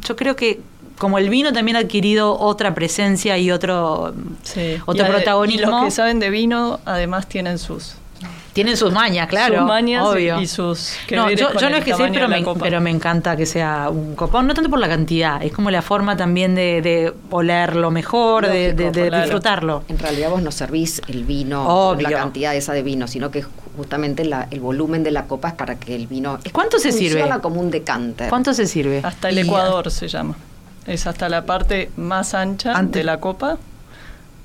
[0.02, 0.71] yo creo que
[1.02, 4.14] como el vino también ha adquirido otra presencia y otro,
[4.86, 5.68] otro protagonismo.
[5.68, 7.96] Y los que saben de vino además tienen sus
[8.54, 9.56] Tienen sus mañas, claro.
[9.56, 10.40] Sus mañas obvio.
[10.40, 10.94] y sus.
[11.10, 14.14] No, yo, yo no es que sé, pero me, pero me encanta que sea un
[14.14, 18.48] copón, no tanto por la cantidad, es como la forma también de, de olerlo mejor,
[18.48, 19.84] de, disfrutarlo.
[19.88, 23.42] En realidad vos no servís el vino, la cantidad esa de vino, sino que
[23.76, 26.38] justamente la, el volumen de la copa es para que el vino.
[26.52, 27.28] ¿Cuánto se sirve?
[27.42, 28.30] como un decante.
[28.30, 29.02] ¿Cuánto se sirve?
[29.04, 30.36] Hasta el Ecuador se llama.
[30.88, 33.58] Es hasta la parte más ancha de la copa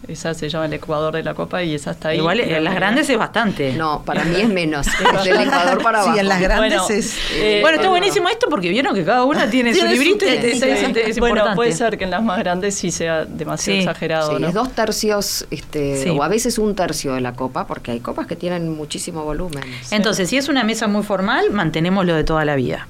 [0.09, 2.19] esa se llama el Ecuador de la Copa y esa está ahí.
[2.19, 3.73] Igual en las grandes es bastante.
[3.73, 4.87] No, para mí es menos.
[5.25, 6.15] del Ecuador para abajo.
[6.15, 7.17] Sí, en las grandes es.
[7.35, 11.19] Eh, bueno, está buenísimo esto porque vieron que cada una tiene su librito y es,
[11.19, 14.39] Bueno, puede ser que en las más grandes sí sea demasiado exagerado.
[14.39, 18.01] Sí, es dos tercios, este, o a veces un tercio de la copa, porque hay
[18.01, 19.65] copas que tienen muchísimo volumen.
[19.91, 22.87] Entonces, si es una mesa muy formal, mantenemos lo de toda la vida.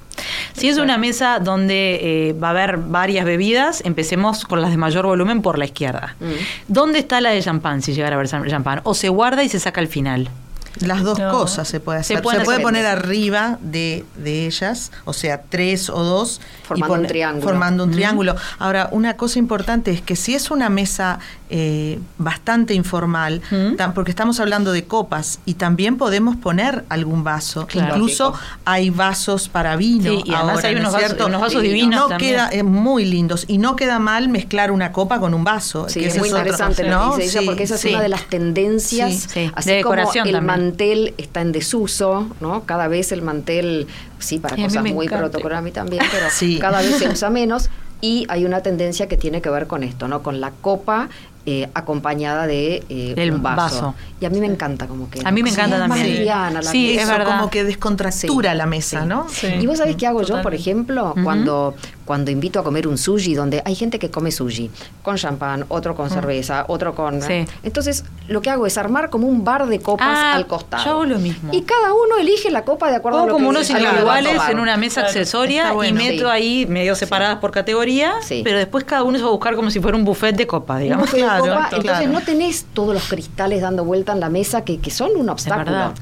[0.55, 4.77] Si es una mesa donde eh, va a haber varias bebidas, empecemos con las de
[4.77, 6.17] mayor volumen por la izquierda.
[6.21, 6.25] Mm.
[6.69, 8.81] ¿Dónde está la de champán si llegara a haber champán?
[8.85, 10.29] O se guarda y se saca al final.
[10.81, 12.19] Las dos cosas se puede hacer.
[12.19, 16.41] Se, puede poner arriba de, ellas, o sea, tres o dos.
[16.65, 17.47] Formando un triángulo.
[17.47, 18.37] Formando un triángulo.
[18.59, 23.41] Ahora, una cosa importante es que si es una mesa eh, bastante informal,
[23.95, 27.67] porque estamos hablando de copas y también podemos poner algún vaso.
[27.73, 28.35] Incluso
[28.65, 30.13] hay vasos para vino.
[30.25, 32.11] y además hay unos, vasos, divinos.
[32.11, 35.89] No queda eh, muy lindos y no queda mal mezclar una copa con un vaso.
[35.89, 39.29] Sí, es muy interesante lo que dice ella porque esa es una de las tendencias.
[39.55, 42.65] Así de decoración como el mantel está en desuso, ¿no?
[42.65, 43.87] Cada vez el mantel,
[44.19, 46.27] sí, para cosas muy protocolares a mí también, pero
[46.61, 47.71] cada vez se usa menos.
[48.03, 50.23] Y hay una tendencia que tiene que ver con esto, ¿no?
[50.23, 51.09] Con la copa
[51.47, 53.95] eh, acompañada de eh, un vaso.
[54.21, 55.21] Y a mí me encanta como que.
[55.25, 56.29] A mí me encanta también.
[56.63, 57.39] sí, es verdad.
[57.39, 59.27] Como que descontractura la mesa, ¿no?
[59.61, 61.75] Y vos sabés qué hago yo, por ejemplo, cuando
[62.07, 64.71] cuando invito a comer un sushi, donde hay gente que come sushi
[65.03, 67.21] con champán, otro con cerveza, otro con...
[67.63, 70.85] Entonces, lo que hago es armar como un bar de copas ah, al costado.
[70.85, 71.53] Yo hago lo mismo.
[71.53, 74.59] Y cada uno elige la copa de acuerdo a lo como que unos individuales en
[74.61, 78.15] una mesa accesoria y meto ahí medio separadas por categoría,
[78.45, 80.81] pero después cada uno se va a buscar como si fuera un buffet de copas,
[80.81, 81.11] digamos.
[81.11, 85.11] Claro, entonces no tenés todos los cristales dando vuelta en la mesa que, que son
[85.17, 85.93] un obstáculo.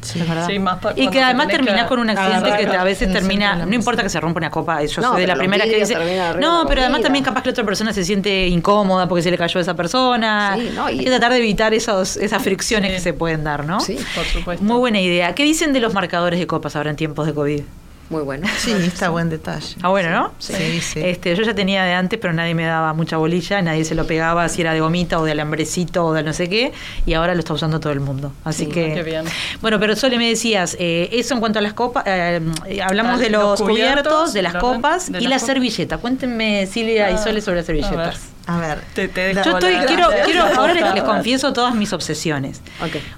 [0.96, 4.20] y que además terminás con un accidente que a veces termina, no importa que se
[4.20, 5.93] rompa una copa, yo soy de la primera que dice,
[6.40, 9.38] no, pero además también capaz que la otra persona se siente incómoda porque se le
[9.38, 10.56] cayó a esa persona.
[10.58, 13.64] Sí, no, y Hay que tratar de evitar esos, esas fricciones que se pueden dar,
[13.64, 13.80] ¿no?
[13.80, 14.64] Sí, por supuesto.
[14.64, 15.34] Muy buena idea.
[15.34, 17.62] ¿Qué dicen de los marcadores de copas ahora en tiempos de COVID?
[18.10, 18.46] Muy bueno.
[18.58, 19.76] Sí, está buen detalle.
[19.82, 20.32] Ah, bueno, ¿no?
[20.38, 21.00] Sí, sí.
[21.02, 24.06] Este, yo ya tenía de antes, pero nadie me daba mucha bolilla, nadie se lo
[24.06, 26.72] pegaba si era de gomita o de alambrecito o de no sé qué,
[27.06, 28.32] y ahora lo está usando todo el mundo.
[28.44, 28.92] Así que.
[28.94, 29.24] Qué bien.
[29.62, 32.40] Bueno, pero Sole me decías, eh, eso en cuanto a las copas, eh,
[32.82, 35.98] hablamos de los, cubiertos, de las copas y la servilleta.
[35.98, 38.20] Cuéntenme, Silvia y ah, Sole, sobre las servilletas.
[38.46, 42.60] A ver, te, yo estoy, quiero, quiero, ahora les, confieso todas mis obsesiones.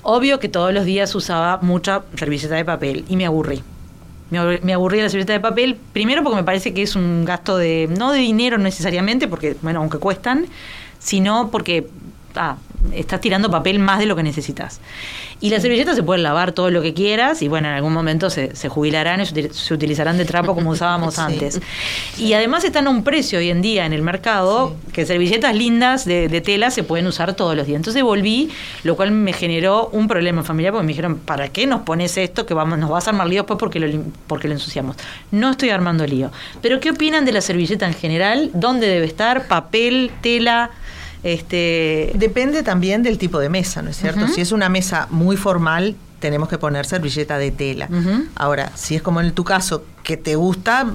[0.03, 3.65] Obvio que todos los días usaba mucha servilleta de papel y me aburrí.
[4.31, 7.89] Me, aburría la servilleta de papel, primero porque me parece que es un gasto de,
[7.97, 10.47] no de dinero necesariamente, porque, bueno, aunque cuestan,
[10.99, 11.87] sino porque
[12.95, 14.81] estás tirando papel más de lo que necesitas.
[15.39, 18.31] Y las servilletas se pueden lavar todo lo que quieras y bueno, en algún momento
[18.31, 21.61] se, jubilarán y se utilizarán de trapo como usábamos antes.
[22.17, 26.07] Y además están a un precio hoy en día en el mercado que servilletas lindas
[26.07, 27.77] de, tela se pueden usar todos los días.
[27.77, 28.51] Entonces volví,
[28.83, 32.47] lo cual me generó un problema familiar porque me dijeron, ¿para qué nos pones esto
[32.47, 34.97] que vamos, nos vas a armar lío después porque lo, porque lo ensuciamos?
[35.33, 36.31] No estoy armando lío.
[36.63, 38.51] Pero ¿qué opinan de la servilleta en general?
[38.55, 39.49] ¿Dónde debe estar?
[39.49, 40.11] ¿Papel?
[40.23, 40.71] ¿Tela?
[41.27, 42.13] Este...
[42.15, 44.29] Depende también del tipo de mesa, ¿no es cierto?
[44.29, 47.89] Si es una mesa muy formal, tenemos que poner servilleta de tela.
[48.37, 50.87] Ahora, si es como en tu caso, que te gusta,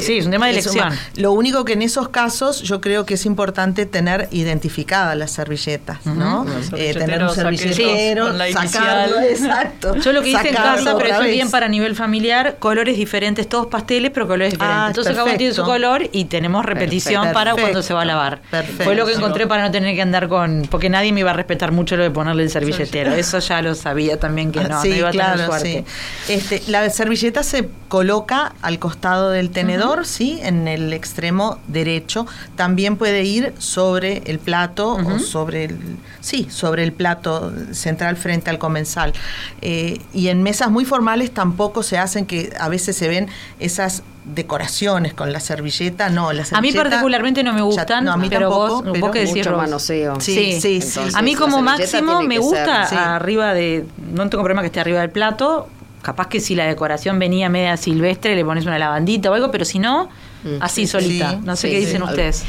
[0.00, 0.90] sí, es un tema de elección.
[1.16, 6.04] lo único que en esos casos yo creo que es importante tener identificadas las servilletas,
[6.06, 6.46] ¿no?
[6.76, 9.96] Eh, tener un servilletero, sacarlo, exacto.
[9.96, 13.66] Yo lo que hice en casa, pero eso bien para nivel familiar, colores diferentes, todos
[13.66, 14.82] pasteles, pero colores diferentes.
[14.82, 18.04] Ah, Entonces cada uno tiene su color y tenemos repetición para cuando se va a
[18.04, 18.40] lavar.
[18.84, 21.34] Fue lo que encontré para no tener que andar con, porque nadie me iba a
[21.34, 23.12] respetar mucho lo de ponerle el servilletero.
[23.18, 25.84] Eso ya lo sabía también que no, no iba a tener suerte.
[26.28, 30.38] Este, la servilleta se coloca al costado del tenedor, ¿sí?
[30.42, 32.26] En el extremo derecho.
[32.56, 35.78] También puede ir sobre el plato o sobre el,
[36.20, 39.12] sí, sobre el plato central frente al comensal.
[39.60, 44.02] Eh, y en mesas muy formales tampoco se hacen que a veces se ven esas
[44.34, 48.28] decoraciones con la servilleta, no, la A mí particularmente no me gustan, no, a mí
[48.28, 50.20] pero tampoco, vos, vos que mucho manoseo.
[50.20, 54.66] Sí, sí, sí, A mí como máximo me gusta arriba de, no tengo problema que
[54.66, 55.68] esté arriba del plato,
[56.02, 59.64] capaz que si la decoración venía media silvestre le pones una lavandita o algo, pero
[59.64, 60.08] si no,
[60.44, 60.60] mm.
[60.62, 61.38] así solita.
[61.44, 62.44] no sé qué dicen ustedes.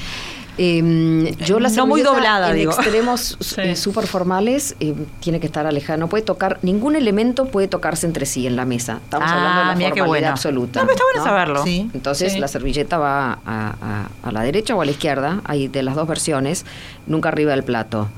[0.62, 2.74] Em, yo la no muy doblada, en digo.
[2.74, 5.96] extremos eh, súper formales eh, tiene que estar alejada.
[5.98, 9.00] No puede tocar, ningún elemento puede tocarse entre sí en la mesa.
[9.02, 10.28] Estamos Ah, hablando de la formalidad bueno.
[10.28, 10.82] absoluta.
[10.82, 11.64] No, pero está bueno saberlo.
[11.64, 11.90] Sí.
[11.94, 12.40] Entonces Sí.
[12.40, 15.96] la servilleta va a, a- a la derecha o a la izquierda, hay de las
[15.96, 16.66] dos versiones,
[17.08, 18.10] nunca arriba del plato.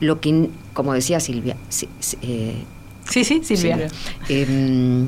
[0.00, 2.64] Lo que, como decía Silvia, si- si- eh,
[3.08, 3.88] Sí, sí, Silvia.
[4.28, 5.06] Em,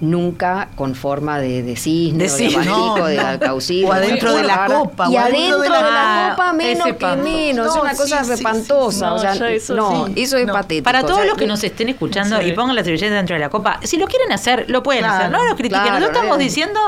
[0.00, 3.88] nunca con forma de, de cisne, De o de No, de no.
[3.88, 7.66] O adentro de la copa, Y adentro de la- la, Ah, copa menos que menos.
[7.68, 9.08] es No, una cosa sí, espantosa.
[9.08, 9.14] sí.
[9.14, 10.84] o sea, eso no, eso es patético.
[10.84, 13.34] Para o todos sea, los que no- nos estén escuchando y pongan la servilleta dentro
[13.34, 15.30] de la copa, si lo quieren hacer, lo pueden Claro, hacer.
[15.30, 15.82] No lo critiquen.
[15.84, 16.42] claro, no estamos eh.
[16.42, 16.80] diciendo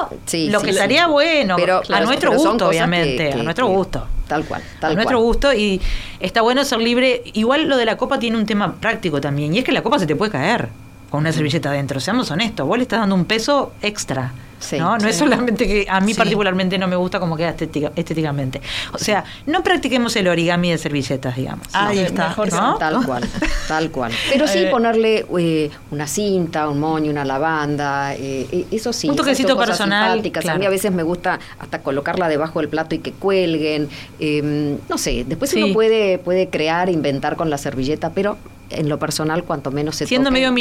[0.51, 4.07] lo que estaría bueno, Pero, a nuestro pero gusto, que- obviamente, que- a nuestro gusto.
[4.29, 5.27] Tal cual, tal a nuestro cual.
[5.27, 5.81] gusto y
[6.19, 7.23] está bueno ser libre.
[7.33, 9.99] Igual lo de la copa tiene un tema práctico también, y es que la copa
[9.99, 10.69] se te puede caer
[11.11, 14.33] con una servilleta adentro, seamos honestos, vos le estás dando un peso extra.
[14.59, 14.95] Sí, ¿no?
[14.95, 15.09] no sí.
[15.09, 16.19] es solamente que a mí Sí.
[16.19, 18.61] particularmente no me gusta cómo queda estética- estéticamente.
[18.93, 21.67] O sea, no practiquemos el origami de servilletas, digamos.
[21.73, 22.29] Ahí No, está.
[22.29, 22.53] mejor.
[22.53, 22.79] ¿no?
[22.79, 23.25] Tal cual,
[23.69, 24.13] tal cual.
[24.33, 29.09] Pero sí Eh, ponerle eh, una cinta, un moño, una lavanda, eh, eh, eso sí.
[29.11, 30.23] Un toquecito personal.
[30.49, 33.89] A mí a veces me gusta hasta colocarla debajo del plato y que cuelguen.
[34.21, 35.63] eh, no sé, después Sí.
[35.63, 38.39] uno puede, puede crear, inventar con la servilleta, pero
[38.71, 40.55] en lo personal, cuanto menos se Siendo toque, medio mejor.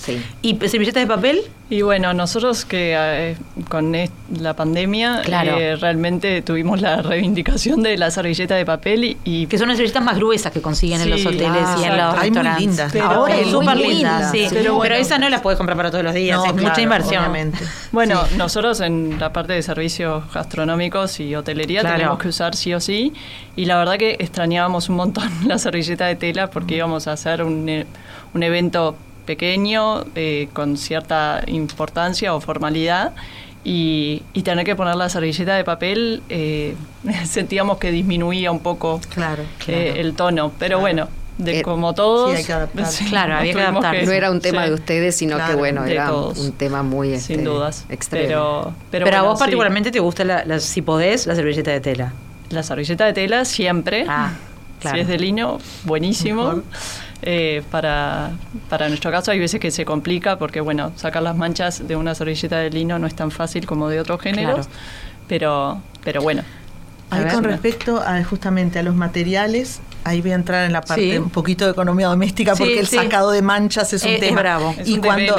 [0.00, 0.22] Sí.
[0.42, 1.40] ¿Y servilletas de papel?
[1.70, 3.36] Y bueno, nosotros que eh,
[3.68, 3.92] con
[4.38, 5.58] la pandemia Claro.
[5.58, 9.76] eh, realmente tuvimos la reivindicación de la servilleta de papel y, y Que son las
[9.76, 11.46] servilletas más gruesas que consiguen en los hoteles y
[11.84, 11.96] en exacto.
[11.96, 12.60] los Hay muy restaurantes.
[12.66, 12.92] lindas.
[12.92, 14.38] Pero- Ahora es muy súper lindas, lindas, sí.
[14.38, 14.46] sí.
[14.50, 14.94] Pero, Pero bueno.
[14.94, 17.18] esas no las puedes comprar para todos los días, No, es mucha claro, inversión.
[17.24, 17.58] obviamente.
[17.92, 18.36] Bueno, Sí.
[18.38, 21.96] nosotros en la parte de servicios gastronómicos y hotelería Claro.
[21.96, 23.12] tenemos que usar sí o sí.
[23.56, 27.42] Y la verdad que extrañábamos un montón la servilleta de tela porque íbamos a hacer
[27.42, 27.86] un, e-
[28.32, 28.96] un evento
[29.28, 33.12] pequeño eh, con cierta importancia o formalidad.
[33.64, 36.74] Y, y tener que poner la servilleta de papel eh,
[37.26, 40.52] sentíamos que disminuía un poco Claro, eh, el tono.
[40.58, 42.30] Pero bueno, de Eh, como todos.
[42.30, 43.04] sí, hay que adaptarse.
[43.10, 44.06] Claro, había que adaptarse.
[44.06, 44.68] No era un tema sí.
[44.70, 46.38] de ustedes, sino Claro, que bueno, era todos.
[46.38, 47.84] un tema muy este, Sin dudas.
[47.90, 48.26] extremo.
[48.28, 49.42] Pero, pero, Pero, a vos sí.
[49.44, 52.12] particularmente te gusta, la, la- si podés, la servilleta de tela.
[52.50, 54.06] La servilleta de tela siempre.
[54.08, 54.32] Ah,
[54.80, 54.96] claro.
[54.96, 56.44] Si es de lino, buenísimo.
[56.44, 56.64] Mejor.
[57.22, 58.30] Eh, para,
[58.68, 62.14] para nuestro caso hay veces que se complica porque, bueno, sacar las manchas de una
[62.14, 64.66] servilleta de lino no es tan fácil como de otros géneros.
[64.66, 64.80] Claro.
[65.26, 66.42] Pero, pero bueno.
[67.10, 67.32] Ahí A ver.
[67.34, 71.16] con respecto a justamente a los materiales, ahí voy a entrar en la parte Sí.
[71.18, 72.96] un poquito de economía doméstica Sí, porque el sí.
[72.96, 74.40] sacado de manchas es un Eh, es tema.
[74.42, 74.74] bravo.
[74.78, 75.36] Es y un cuando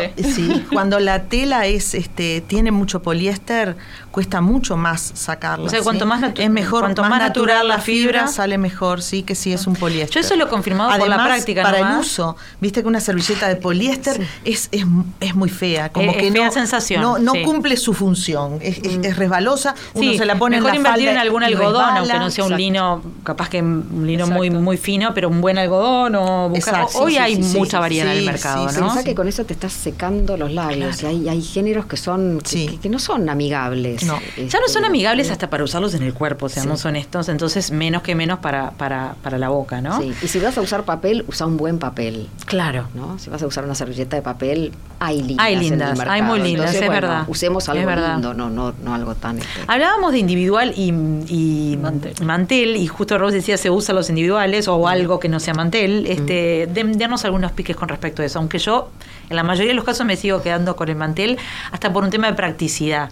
[0.74, 3.76] cuando la tela es este tiene mucho poliéster,
[4.20, 5.68] cuesta mucho más sacarla.
[5.68, 5.84] O sea, ¿sí?
[5.86, 8.28] cuanto más natu- es mejor cuanto más más natural natural la fibra, fibra.
[8.28, 10.14] sale mejor, sí, que sí es un poliéster.
[10.16, 13.00] Yo eso lo he confirmado por la Además, práctica para el uso, viste que una
[13.00, 14.84] servilleta de poliéster es, es,
[15.22, 17.44] es muy fea, como Es- que es no sensación, no, no sí.
[17.44, 20.78] cumple su función, es, es- es resbalosa, uno Sí, se la pone en mejor la
[20.78, 22.00] invertir falda en algún algodón, resbala.
[22.00, 22.58] aunque no sea un Exacto.
[22.58, 24.64] lino, capaz que un lino muy Exacto.
[24.66, 27.82] muy fino, pero un buen algodón o buscar- Hoy sí, hay sí, sí, mucha sí,
[27.82, 28.88] variedad en sí, el mercado, sí, ¿no?
[28.88, 32.42] Pensá que con eso te estás secando los labios y hay, hay géneros que son
[32.44, 32.78] Sí.
[32.82, 34.04] que no son amigables.
[34.10, 34.20] No.
[34.48, 38.16] Ya no son amigables hasta para usarlos en el cuerpo, seamos honestos, entonces menos que
[38.16, 40.00] menos para, para, para la boca, ¿no?
[40.02, 40.14] Sí.
[40.22, 42.28] Y si vas a usar papel, usa un buen papel.
[42.46, 42.88] Claro.
[42.96, 43.18] ¿no?
[43.20, 45.46] Si vas a usar una servilleta de papel, hay lindas.
[45.46, 46.12] Hay en el lindas, mercado.
[46.12, 47.24] hay muy lindas, Entonces, es bueno, verdad.
[47.28, 48.14] Usemos algo verdad.
[48.14, 49.38] lindo, no, no, no algo tan.
[49.40, 50.90] este, Hablábamos de individual y,
[51.28, 52.14] y Mantel.
[52.26, 56.06] mantel, y justo Rose decía se usan los individuales o algo que no sea mantel.
[56.08, 58.90] Este, den- Denos algunos piques con respecto a eso, aunque yo
[59.30, 61.38] en la mayoría de los casos me sigo quedando con el mantel,
[61.72, 63.12] hasta por un tema de practicidad.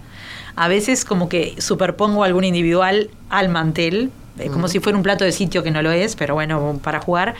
[0.57, 5.23] A veces como que superpongo algún individual al mantel, eh, como si fuera un plato
[5.23, 7.35] de sitio que no lo es, pero bueno, para jugar.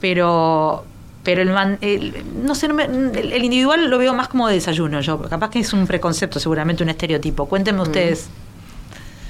[0.00, 0.84] Pero
[1.22, 2.12] pero el, man- el-
[2.44, 5.00] no sé, no me- el, el individual lo veo más como de desayuno.
[5.00, 7.46] Yo capaz que es un preconcepto, seguramente un estereotipo.
[7.46, 8.28] Cuéntenme ustedes.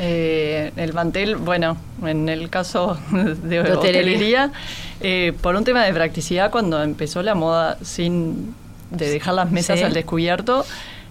[0.01, 3.77] Eh, el mantel, bueno, en el caso de, De hotelería.
[3.79, 4.53] hotelería,
[5.01, 8.55] eh, por un tema de practicidad, cuando empezó la moda sin
[8.90, 9.85] de dejar las mesas Sí.
[9.85, 10.66] al descubierto,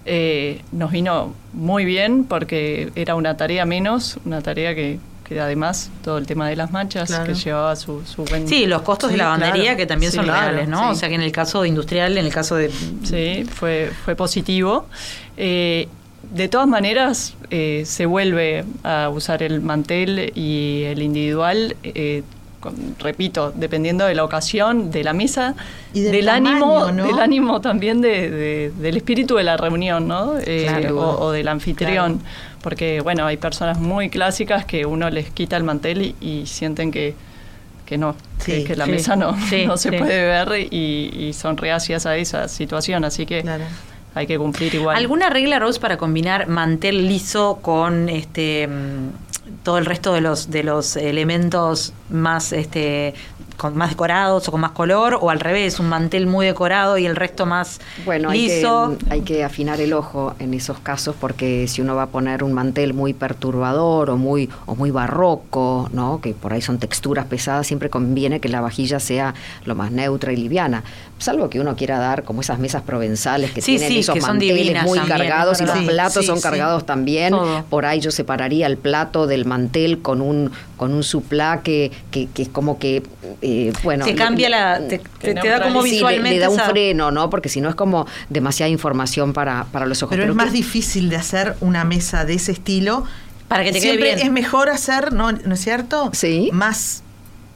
[0.05, 5.89] eh, nos vino muy bien porque era una tarea menos, una tarea que, que además
[6.03, 7.25] todo el tema de las manchas Claro.
[7.25, 8.47] que llevaba su, su buen...
[8.47, 9.77] Sí, los costos Sí, de lavandería claro.
[9.77, 10.79] que también Sí, son claro, reales, ¿no?
[10.79, 10.91] sí.
[10.91, 12.69] O sea que en el caso de industrial, en el caso de...
[13.03, 14.85] Sí, fue, fue positivo.
[15.37, 15.87] Eh,
[16.31, 22.23] de todas maneras, eh, se vuelve a usar el mantel y el individual, eh,
[22.63, 25.53] con- repito, dependiendo de la ocasión, de la mesa,
[25.93, 26.49] Y del del tamaño,
[26.79, 27.05] ánimo, ¿no?
[27.05, 30.33] del ánimo también de, de- del espíritu de la reunión, ¿no?
[30.39, 30.97] Eh, Claro.
[30.99, 32.21] o, o del anfitrión.
[32.61, 36.91] Porque, bueno, hay personas muy clásicas que uno les quita el mantel y, y sienten
[36.91, 37.13] que,
[37.85, 39.97] que no, que, Sí, que la sí, mesa no, sí, no se sí.
[39.97, 43.03] puede ver y, y son reacias a esa situación.
[43.03, 43.65] Así que Claro.
[44.15, 44.95] hay que cumplir igual.
[44.95, 49.09] ¿Alguna regla, Rose, para combinar mantel liso con este mm,
[49.63, 53.13] todo el resto de los de los elementos más este
[53.57, 57.05] con más decorados o con más color o al revés, un mantel muy decorado y
[57.05, 58.89] el resto más bueno, liso.
[58.89, 62.07] Hay que, hay que afinar el ojo en esos casos porque si uno va a
[62.07, 66.19] poner un mantel muy perturbador o muy o muy barroco, ¿no?
[66.21, 69.33] Que por ahí son texturas pesadas, siempre conviene que la vajilla sea
[69.65, 70.83] lo más neutra y liviana.
[71.19, 75.61] Salvo que uno quiera dar como esas mesas provenzales que tienen esos manteles muy cargados
[75.61, 77.33] y los platos son cargados también.
[77.69, 82.27] Por ahí yo separaría el plato del mantel con un con un suplá que, que,
[82.35, 83.03] es como que
[83.43, 85.01] eh, bueno te cambia la te,
[85.33, 89.33] da como visualmente le, da un freno no porque si no es como demasiada información
[89.33, 93.03] para, para los ojos pero, es más difícil de hacer una mesa de ese estilo
[93.49, 94.27] para que te Siempre quede bien.
[94.27, 96.09] es mejor hacer, ¿no, ¿no es cierto?
[96.13, 96.49] Sí.
[96.53, 97.02] Más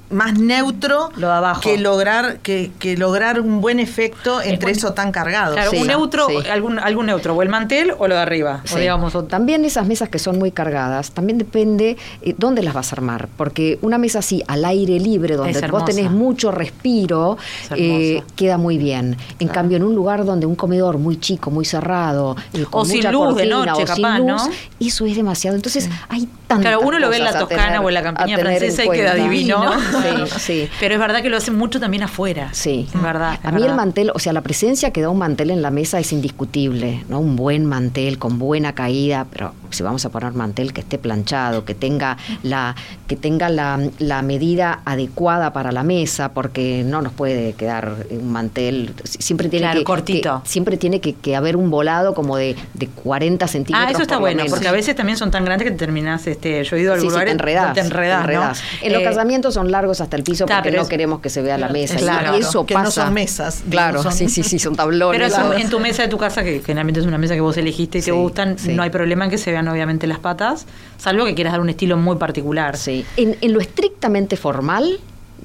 [0.09, 1.61] más neutro lo de abajo.
[1.61, 5.53] que lograr que, que lograr un buen efecto entre eso tan cargado.
[5.53, 8.61] Claro, un neutro, algún, algún neutro, o el mantel o lo de arriba.
[8.73, 12.91] O digamos, También esas mesas que son muy cargadas, también depende eh, dónde las vas
[12.91, 17.37] a armar, porque una mesa así, al aire libre, donde vos tenés mucho respiro,
[17.71, 19.17] eh, queda muy bien.
[19.39, 22.85] En cambio, en un lugar donde un comedor muy chico, muy cerrado, eh, con o
[22.85, 24.37] sin luz de noche, capaz, ¿no?
[24.79, 25.55] Eso es demasiado.
[25.55, 28.85] Entonces, hay tantas Claro, uno lo ve en la Toscana o en la campiña francesa
[28.85, 29.63] y queda divino.
[30.37, 32.49] Sí, Pero es verdad que lo hacen mucho también afuera.
[32.51, 32.87] Sí.
[32.93, 33.39] Es verdad.
[33.41, 35.99] a mí el mantel, o sea, la presencia que da un mantel en la mesa
[35.99, 37.19] es indiscutible, ¿no?
[37.19, 41.65] Un buen mantel con buena caída, pero si vamos a poner mantel que esté planchado,
[41.65, 42.75] que tenga la
[43.07, 43.77] que tenga la,
[44.21, 49.83] medida adecuada para la mesa, porque no nos puede quedar un mantel siempre tiene que,
[49.83, 50.41] cortito.
[50.45, 53.87] siempre tiene que, haber un volado como de, de 40 centímetros.
[53.87, 56.63] Ah, eso está bueno, porque a veces también son tan grandes que te terminas, este,
[56.63, 60.23] yo he ido al lugar te enredás, En los eh, casamientos son largos hasta el
[60.23, 61.95] piso porque no queremos que se vea la mesa.
[61.95, 62.85] Claro, y eso que pasa.
[62.85, 63.63] no son mesas.
[63.69, 65.33] Claro, sí, sí, sí, son tablones.
[65.33, 67.99] Pero en tu mesa de tu casa, que generalmente es una mesa que vos elegiste
[67.99, 70.65] y te gustan, no hay problema en que se vean obviamente las patas,
[70.97, 72.77] salvo que quieras dar un estilo muy particular.
[72.77, 73.05] Sí.
[73.17, 74.99] En, en lo estrictamente formal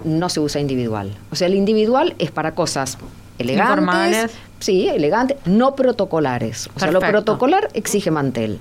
[0.05, 1.17] no se usa individual.
[1.31, 2.99] O sea, el individual es para cosas
[3.39, 4.31] elegantes, Informales.
[4.59, 6.69] sí, elegantes, no protocolares.
[6.75, 8.59] O sea, lo protocolar exige mantel.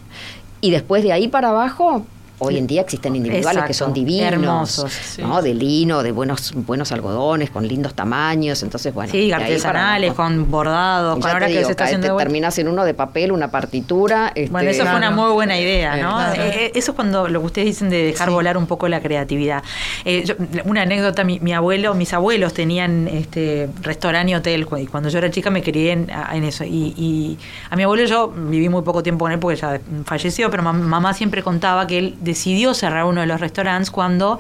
[0.62, 2.06] Y después de ahí para abajo,
[2.44, 5.44] Hoy en día existen individuales que son divinos, hermosos, ¿no?
[5.44, 9.12] De lino, de buenos buenos algodones, con lindos tamaños, entonces bueno.
[9.12, 12.18] Sí, artesanales, con bordados, con ahora que se está haciendo.
[12.18, 14.34] terminas en uno de papel, una partitura.
[14.50, 16.34] bueno, eso fue una muy buena idea, ¿no?
[16.34, 19.02] Eh, eh, eso es cuando lo que ustedes dicen de dejar volar un poco la
[19.02, 19.64] creatividad.
[20.04, 20.26] Eh,
[20.66, 25.30] una anécdota, mi, abuelo, mis abuelos tenían este restaurante y hotel, y cuando yo era
[25.30, 26.64] chica me crié en, eso.
[26.64, 27.38] Y,
[27.70, 31.14] a mi abuelo yo viví muy poco tiempo con él porque ya falleció, pero mamá
[31.14, 34.40] siempre contaba que él decidió cerrar uno de los restaurantes cuando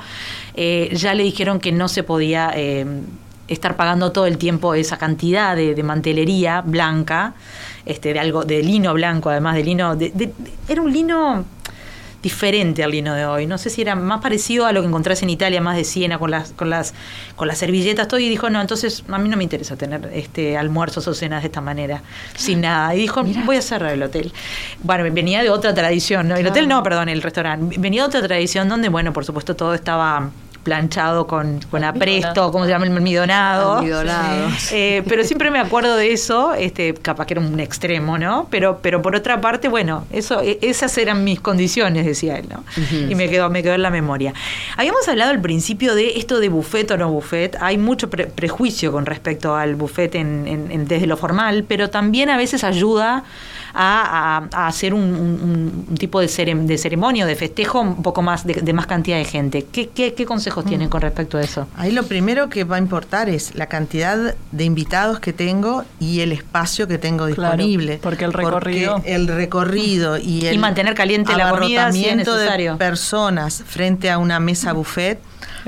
[0.56, 2.86] eh, ya le dijeron que no se podía eh,
[3.48, 7.34] estar pagando todo el tiempo esa cantidad de, mantelería blanca,
[7.86, 9.98] este, de algo, de lino blanco, además de lino,
[10.68, 11.46] era un lino
[12.22, 13.48] diferente al lino de hoy.
[13.48, 16.20] No sé si era más parecido a lo que encontrás en Italia, más de Siena,
[16.20, 16.94] con las, con las,
[17.36, 20.58] con las servilletas, todo, y dijo, no, entonces a mí no me interesa tener este
[20.58, 22.02] almuerzos o cenas de esta manera,
[22.36, 22.94] sin nada.
[22.96, 24.32] Y dijo, voy a cerrar el hotel.
[24.84, 26.36] Bueno, venía de otra tradición, ¿no?
[26.36, 27.78] El hotel no, perdón, el restaurante.
[27.80, 30.30] Venía de otra tradición donde, bueno, por supuesto, todo estaba
[30.64, 32.86] planchado con, con apresto, ¿cómo se llama?
[32.86, 33.82] El almidonado.
[34.72, 38.48] Eh, pero siempre me acuerdo de eso, este, capaz que era un extremo, ¿no?
[38.50, 42.64] Pero, pero por otra parte, bueno, eso, e, esas eran mis condiciones, decía él, ¿no?
[43.10, 44.34] Y me quedó, me quedó en la memoria.
[44.78, 47.58] Habíamos hablado al principio de esto de buffet o no buffet.
[47.60, 52.64] Hay mucho prejuicio con respecto al buffet en, desde lo formal, pero también a veces
[52.64, 53.24] ayuda
[53.74, 59.18] a, hacer un, tipo de, de ceremonia, de festejo un poco más, de, más cantidad
[59.18, 59.66] de gente.
[59.72, 61.68] ¿Qué, qué, qué consejos tienen con respecto a eso?
[61.76, 66.22] Ahí lo primero que va a importar es la cantidad de invitados que tengo y
[66.22, 68.00] el espacio que tengo disponible.
[68.02, 69.02] porque el recorrido.
[69.06, 74.40] el recorrido y el y mantener caliente la comida si de personas frente a una
[74.40, 75.20] mesa buffet.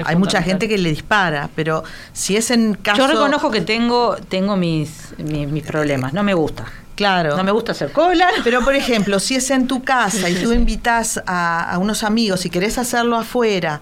[0.04, 2.98] hay mucha gente que le dispara, pero si es en caso...
[2.98, 6.66] Yo reconozco que tengo, tengo mis, mis problemas, no me gusta.
[6.96, 7.36] Claro.
[7.36, 8.30] No me gusta hacer cola.
[8.44, 12.46] Pero, por ejemplo, si es en tu casa y tú invitas a, a, unos amigos
[12.46, 13.82] y querés hacerlo afuera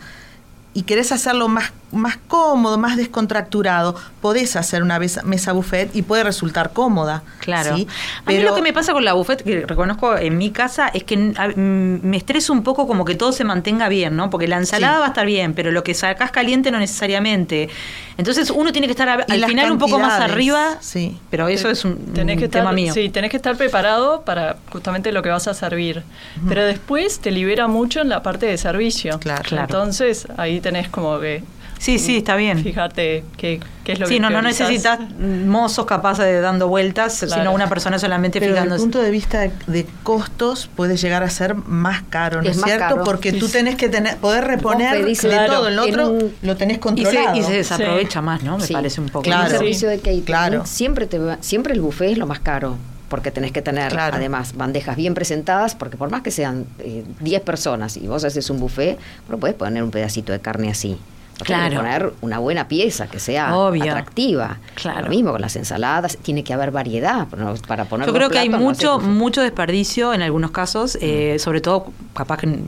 [0.73, 6.23] y querés hacerlo más más cómodo, más descontracturado, podés hacer una mesa buffet y puede
[6.23, 7.23] resultar cómoda.
[7.39, 7.75] Claro.
[7.75, 7.87] ¿sí?
[8.25, 11.03] A mí lo que me pasa con la buffet, que reconozco en mi casa, es
[11.03, 14.29] que mm, me estreso un poco como que todo se mantenga bien, ¿no?
[14.29, 17.69] Porque la ensalada va a estar bien, pero lo que sacás caliente no necesariamente.
[18.17, 21.17] Entonces uno tiene que estar al final un poco más arriba, sí.
[21.29, 22.93] pero eso es un, que tema mío.
[22.93, 26.03] Sí, tenés que estar preparado para justamente lo que vas a servir.
[26.47, 29.19] Pero después te libera mucho en la parte de servicio.
[29.19, 29.57] Claro.
[29.57, 31.43] Entonces ahí tenés como que
[31.81, 32.61] Sí, sí, está bien.
[32.63, 37.51] Fíjate qué, es lo que Sí, no, no necesitas mozos capaces de dando vueltas, sino
[37.51, 38.73] una persona solamente Pero fijándose.
[38.75, 42.61] Desde el punto de vista de, costos puede llegar a ser más caro, ¿no es,
[42.61, 43.01] cierto?
[43.03, 47.35] Porque tú tenés que tener, poder reponer de todo, el otro lo tenés controlado.
[47.35, 48.59] Y se, desaprovecha más, ¿no?
[48.59, 49.23] Me parece un poco.
[49.23, 49.45] Claro.
[49.45, 50.65] El servicio de catering, claro.
[50.67, 52.77] siempre, te siempre el buffet es lo más caro
[53.09, 57.43] porque tenés que tener además bandejas bien presentadas, porque por más que sean 10 eh,
[57.43, 60.97] personas y vos haces un buffet, no puedes poner un pedacito de carne así.
[61.43, 61.77] Claro.
[61.77, 64.57] poner una buena pieza que sea atractiva.
[64.75, 65.01] Claro.
[65.01, 67.27] Lo mismo con las ensaladas, tiene que haber variedad
[67.67, 68.07] para poner.
[68.07, 72.59] Yo creo que hay mucho mucho desperdicio en algunos casos, eh, sobre todo capaz que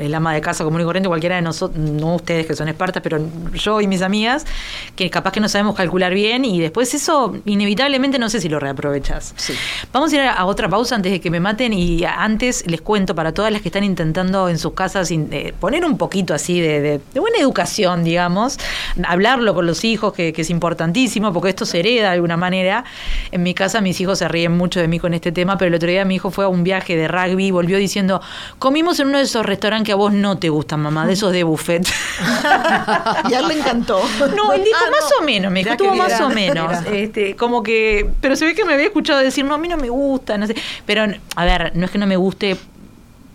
[0.00, 3.02] el ama de casa común y corriente, cualquiera de nosotros, no ustedes que son expertas,
[3.02, 3.20] pero
[3.54, 4.44] yo y mis amigas,
[4.96, 8.58] que capaz que no sabemos calcular bien y después eso inevitablemente no sé si lo
[8.58, 9.34] reaprovechas.
[9.92, 13.14] Vamos a ir a, otra pausa antes de que me maten y antes les cuento
[13.14, 16.80] para todas las que están intentando en sus casas eh, poner un poquito así de,
[16.80, 18.58] de buena educación, digamos digamos,
[19.06, 22.82] hablarlo con los hijos, que, es importantísimo, porque esto se hereda de alguna manera.
[23.30, 25.74] En mi casa mis hijos se ríen mucho de mí con este tema, pero el
[25.76, 28.20] otro día mi hijo fue a un viaje de rugby y volvió diciendo,
[28.58, 31.32] comimos en uno de esos restaurantes que a vos no te gustan, mamá, de esos
[31.32, 31.86] de buffet.
[33.30, 34.00] y a él le encantó.
[34.34, 36.72] No, él dijo ah, más o menos, me dijo, estuvo más o menos.
[36.90, 39.76] Este, como que, pero se ve que me había escuchado decir, no, a mí no
[39.76, 40.56] me gusta, no sé.
[40.84, 41.06] Pero,
[41.36, 42.56] a ver, no es que no me guste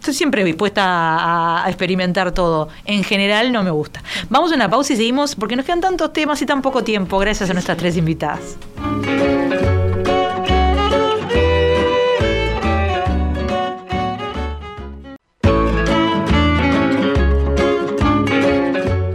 [0.03, 2.67] estoy siempre dispuesta a, experimentar todo.
[2.83, 4.03] En general no me gusta.
[4.29, 7.17] Vamos a una pausa y seguimos porque nos quedan tantos temas y tan poco tiempo
[7.19, 8.57] gracias a nuestras tres invitadas.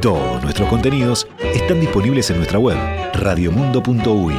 [0.00, 2.78] Todos nuestros contenidos están disponibles en nuestra web
[3.12, 4.34] radiomundo.uy.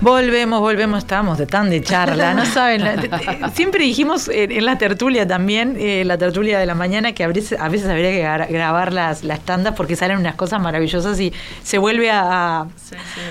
[0.00, 2.82] Volvemos, volvemos, estamos de tan de charla, no saben.
[3.54, 7.58] siempre dijimos en, la tertulia también, eh, la tertulia de la mañana, que a veces,
[7.60, 8.10] habría
[8.46, 12.66] que grabar las, las tandas porque salen unas cosas maravillosas y se vuelve a,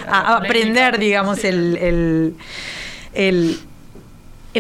[0.07, 2.35] aprender, digamos, el,
[3.13, 3.59] el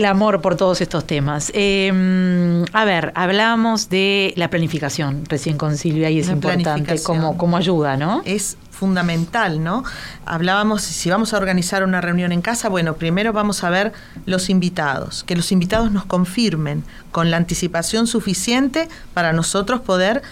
[0.05, 1.51] amor por todos estos temas.
[1.53, 7.57] Em, a ver, hablamos de la planificación recién con Silvia y es importante como, como
[7.57, 8.21] ayuda, ¿no?
[8.25, 9.83] Es fundamental, ¿no?
[10.25, 13.93] Hablábamos, si vamos a organizar una reunión en casa, bueno, primero vamos a ver
[14.25, 20.23] los invitados, que los invitados nos confirmen con la anticipación suficiente para nosotros poder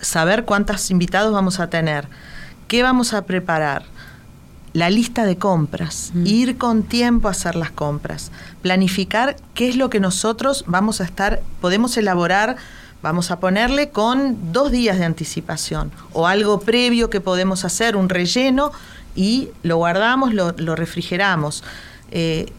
[0.00, 2.08] saber cuántos invitados vamos a tener,
[2.68, 3.84] qué vamos a preparar
[4.72, 6.26] la lista de compras, mm.
[6.26, 8.30] ir con tiempo a hacer las compras,
[8.62, 12.56] planificar qué es lo que nosotros vamos a estar, podemos elaborar
[13.00, 18.08] Vamos a ponerle con dos días de anticipación o algo previo que podemos hacer, un
[18.08, 18.72] relleno,
[19.14, 21.62] y lo guardamos, lo, refrigeramos.
[22.10, 22.52] Eh,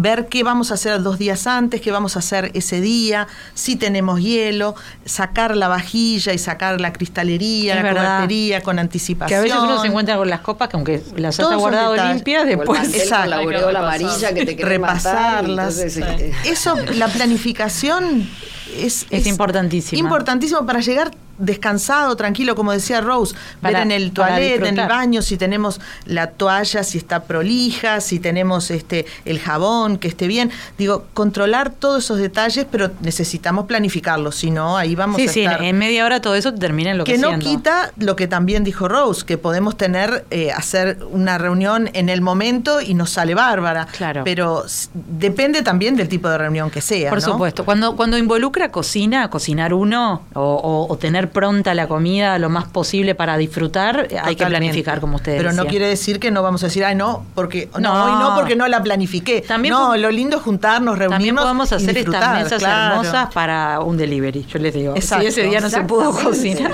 [0.00, 3.76] ver qué vamos a hacer dos días antes, qué vamos a hacer ese día, si
[3.76, 4.74] tenemos hielo,
[5.04, 9.28] sacar la vajilla y sacar la cristalería, la cubertería con anticipación.
[9.28, 12.46] Que a veces uno se encuentra con las copas que aunque las haya guardado limpias,
[12.46, 13.30] después Exacto.
[13.30, 15.78] la, la amarilla que te repasarlas.
[15.78, 18.28] Este, Eso, la planificación
[18.76, 20.00] es, es, importantísimo.
[20.00, 25.22] Importantísimo para llegar descansado, tranquilo, como decía Rose, ver en el toilet, en el baño,
[25.22, 30.50] si tenemos la toalla, si está prolija, si tenemos este el jabón, que esté bien.
[30.76, 35.60] Digo, controlar todos esos detalles, pero necesitamos planificarlos, si no, ahí vamos a estar.
[35.60, 38.26] Sí, en media hora todo eso termina en lo que Que no quita lo que
[38.26, 43.10] también dijo Rose, que podemos tener, eh, hacer una reunión en el momento y nos
[43.10, 43.86] sale bárbara.
[43.96, 44.22] Claro.
[44.24, 44.64] Pero
[44.94, 47.10] depende también del tipo de reunión que sea.
[47.10, 47.64] Por supuesto.
[47.64, 53.14] Cuando, cuando involucra cocina, cocinar uno o, o tener pronta la comida lo más posible
[53.14, 55.38] para disfrutar, hay que planificar como ustedes.
[55.38, 58.34] Pero no quiere decir que no vamos a decir, ay, no, porque no, hoy no
[58.34, 59.42] porque no la planifiqué.
[59.42, 61.16] También no, lo lindo es juntarnos, reunirnos.
[61.16, 64.94] También podemos hacer estas mesas hermosas para un delivery, yo les digo.
[65.00, 66.72] Si ese día no se pudo cocinar.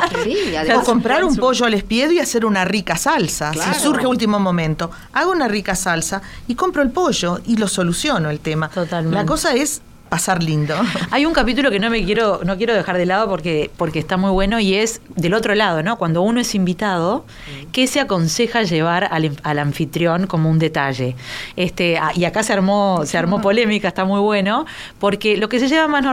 [0.77, 3.53] o comprar un pollo al espiedo y hacer una rica salsa.
[3.53, 8.31] Si surge último momento, hago una rica salsa y compro el pollo y lo soluciono
[8.31, 8.69] el tema.
[8.69, 9.17] Totalmente.
[9.17, 10.75] La cosa es pasar lindo.
[11.11, 14.17] Hay un capítulo que no me quiero, no quiero dejar de lado porque, porque está
[14.17, 15.97] muy bueno y es del otro lado, ¿no?
[15.99, 17.25] Cuando uno es invitado,
[17.73, 21.17] ¿qué se aconseja llevar al, anfitrión como un detalle?
[21.57, 24.67] Este, ah, y acá se armó, se armó polémica, está muy bueno,
[24.99, 26.05] porque lo que se lleva más,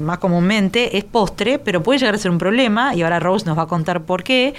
[0.00, 3.56] más comúnmente es postre, pero puede llegar a ser un problema, y ahora Rose nos
[3.56, 4.54] va a contar por qué,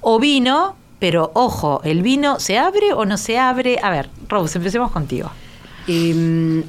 [0.00, 3.78] o vino, pero ojo, ¿el vino se abre o no se abre?
[3.82, 5.30] A ver, Rose, empecemos contigo.
[5.86, 6.62] Em,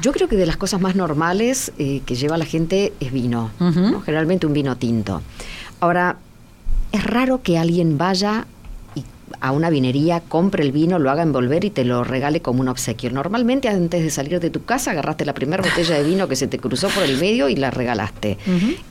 [0.00, 3.50] yo creo que de las cosas más normales eh, que lleva la gente es vino,
[4.04, 5.22] generalmente un vino tinto.
[5.80, 6.16] Ahora,
[6.92, 8.46] es raro que alguien vaya
[9.40, 12.68] a una vinería, compre el vino, lo haga envolver y te lo regale como un
[12.68, 13.10] obsequio.
[13.10, 16.46] Normalmente antes de salir de tu casa agarraste la primera botella de vino que se
[16.46, 18.38] te cruzó por el medio y la regalaste.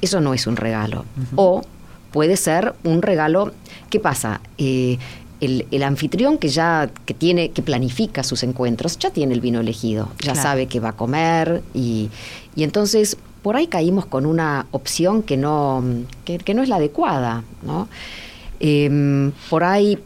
[0.02, 1.06] Eso no es un regalo.
[1.36, 1.64] O
[2.12, 3.54] puede ser un regalo.
[3.90, 4.42] ¿Qué pasa?
[4.58, 4.98] Eh,
[5.46, 10.10] el, anfitrión que ya que tiene que planifica sus encuentros ya tiene el vino elegido,
[10.20, 12.10] ya sabe que va a comer y,
[12.56, 15.84] y, entonces por ahí caímos con una opción que no
[16.26, 17.88] que, que no es la adecuada, ¿no?
[18.60, 20.00] Em, por ahí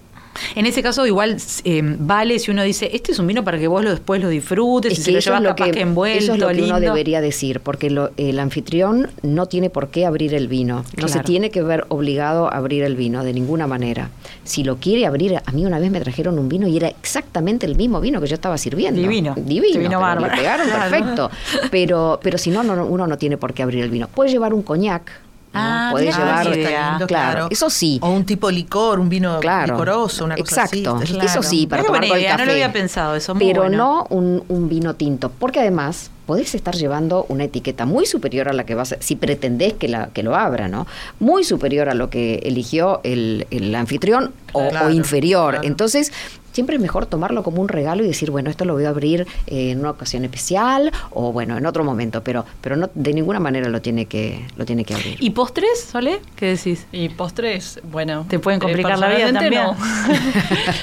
[0.56, 3.68] en ese caso, igual eh, vale si uno dice, este es un vino para que
[3.68, 6.50] vos lo después lo disfrutes, y se lo llevas capaz que, envuelto, Eso es lo
[6.50, 10.84] que uno debería decir, porque el anfitrión no tiene por qué abrir el vino.
[10.98, 14.10] No se tiene que ver obligado a abrir el vino de ninguna manera.
[14.44, 17.66] Si lo quiere abrir, a mí una vez me trajeron un vino y era exactamente
[17.66, 19.02] el mismo vino que yo estaba sirviendo.
[19.02, 19.36] Divino.
[19.38, 19.80] Divino.
[19.80, 20.34] Vino bárbaro.
[20.34, 21.32] Le pegaron perfecto.
[21.72, 24.08] Pero, pero si no, no, uno no tiene por qué abrir el vino.
[24.08, 25.27] Puede llevar un coñac
[25.58, 28.00] Ah, Podés llevar, claro, eso sí.
[28.02, 32.18] O un tipo licor, un vino licoroso, una cosa Exacto, eso sí, para tomar con
[32.18, 32.38] el café.
[32.38, 36.76] No lo había pensado eso, Pero no un, un, vino tinto, porque además podés estar
[36.76, 40.24] llevando una etiqueta muy superior a la que vas a, si pretendés que, la, que
[40.24, 40.86] lo abra, ¿no?
[41.20, 45.60] Muy superior a lo que eligió el, el anfitrión o, inferior.
[45.64, 46.12] Entonces,
[46.58, 49.28] siempre es mejor tomarlo como un regalo y decir, bueno, esto lo voy a abrir
[49.46, 53.70] en una ocasión especial o bueno, en otro momento, pero pero no de ninguna manera
[53.70, 55.18] lo tiene que lo tiene que abrir.
[55.20, 56.20] ¿Y postres, Sole?
[56.36, 56.88] ¿Qué decís?
[56.92, 59.64] Y postres, bueno, te pueden complicar eh, la vida también.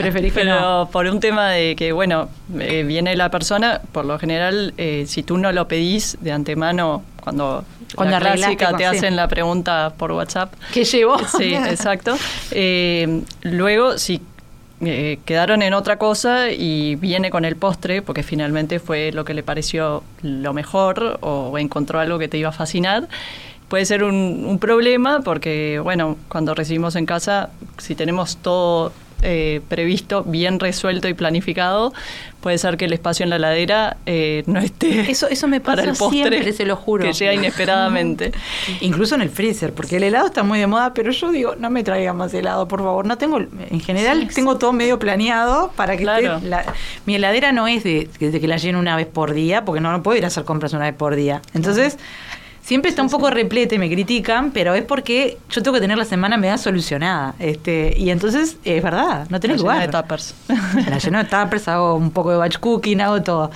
[0.05, 0.31] No.
[0.33, 2.29] pero por un tema de que bueno,
[2.61, 7.03] eh, viene la persona, por lo general eh, si tú no lo pedís de antemano
[7.21, 7.65] cuando
[7.97, 10.53] cuando la clásica te hacen la pregunta por WhatsApp.
[10.73, 11.19] ¿Qué llevo?
[11.37, 12.17] Sí, exacto.
[13.43, 14.21] luego, si
[14.87, 19.35] eh, quedaron en otra cosa y viene con el postre porque finalmente fue lo que
[19.35, 23.09] le pareció lo mejor o encontró algo que te iba a fascinar.
[23.69, 28.93] Puede ser un, un problema porque, bueno, cuando recibimos en casa, si tenemos todo
[29.25, 31.93] eh, previsto, bien resuelto y planificado,
[32.41, 35.77] puede ser que el espacio en la ladera eh, no esté eso eso me pasa
[35.83, 37.05] para el postre siempre, se lo juro.
[37.05, 38.33] que llega inesperadamente.
[38.81, 41.71] Incluso en el freezer porque el helado está muy de moda pero yo digo no
[41.71, 43.07] me traiga más helado por favor.
[43.07, 46.05] No tengo en general tengo todo medio planeado para que
[47.07, 50.03] mi heladera no es de, que la lleno una vez por día porque no, no
[50.03, 51.41] puedo ir a hacer compras una vez por día.
[51.55, 51.97] Entonces
[52.65, 56.07] Siempre está un poco replete, me critican, pero es porque yo tengo que tener la
[56.07, 57.35] semana media solucionada.
[57.39, 59.87] Este, y entonces, es verdad, no tenés lugar.
[59.87, 60.35] de tuppers.
[60.89, 63.51] La lleno de tuppers, hago un poco de batch cooking, hago todo.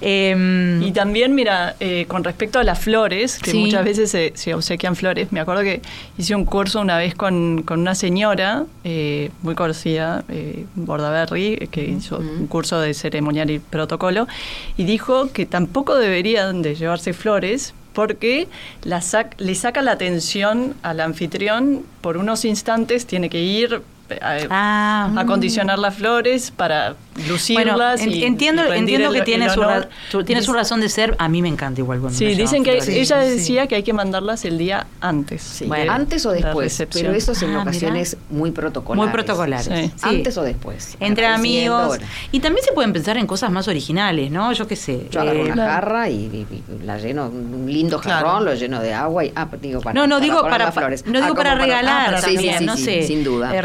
[0.00, 4.54] Em, y también, mira, eh, con respecto a las flores, que muchas veces se, se,
[4.54, 5.82] obsequian flores, me acuerdo que
[6.16, 11.82] hice un curso una vez con, con una señora eh, muy conocida, eh, Bordaberry, que
[11.82, 14.28] hizo un curso de ceremonial y protocolo,
[14.76, 18.48] y dijo que tampoco deberían de llevarse flores porque
[18.84, 19.02] la
[19.38, 23.82] le saca la atención al anfitrión por unos instantes, tiene que ir
[24.20, 25.12] a, ah.
[25.16, 26.96] acondicionar las flores para
[27.28, 28.00] lucirlas.
[28.00, 31.14] entiendo, entiendo que tiene, su, tiene su razón de ser.
[31.18, 34.44] A mí me encanta igual cuando Sí, dicen que ella decía que hay que mandarlas
[34.44, 35.62] el día antes.
[35.88, 36.82] antes o después.
[36.92, 39.04] Pero eso es en ah, ocasiones muy protocolares.
[39.04, 39.92] Muy protocolares.
[40.02, 40.96] Antes o después.
[41.00, 41.98] Entre amigos.
[42.30, 44.52] Y también se pueden pensar en cosas más originales, ¿no?
[44.52, 45.08] Yo qué sé.
[45.10, 46.46] Yo agarro una eh, jarra y,
[46.84, 49.32] la lleno, un lindo jarrón, lo lleno de agua y.
[49.34, 51.04] Ah, digo, para, no, no digo para, flores.
[51.06, 53.02] No digo ah, para regalar también, no sé.
[53.02, 53.54] Sin duda.
[53.54, 53.62] Eh,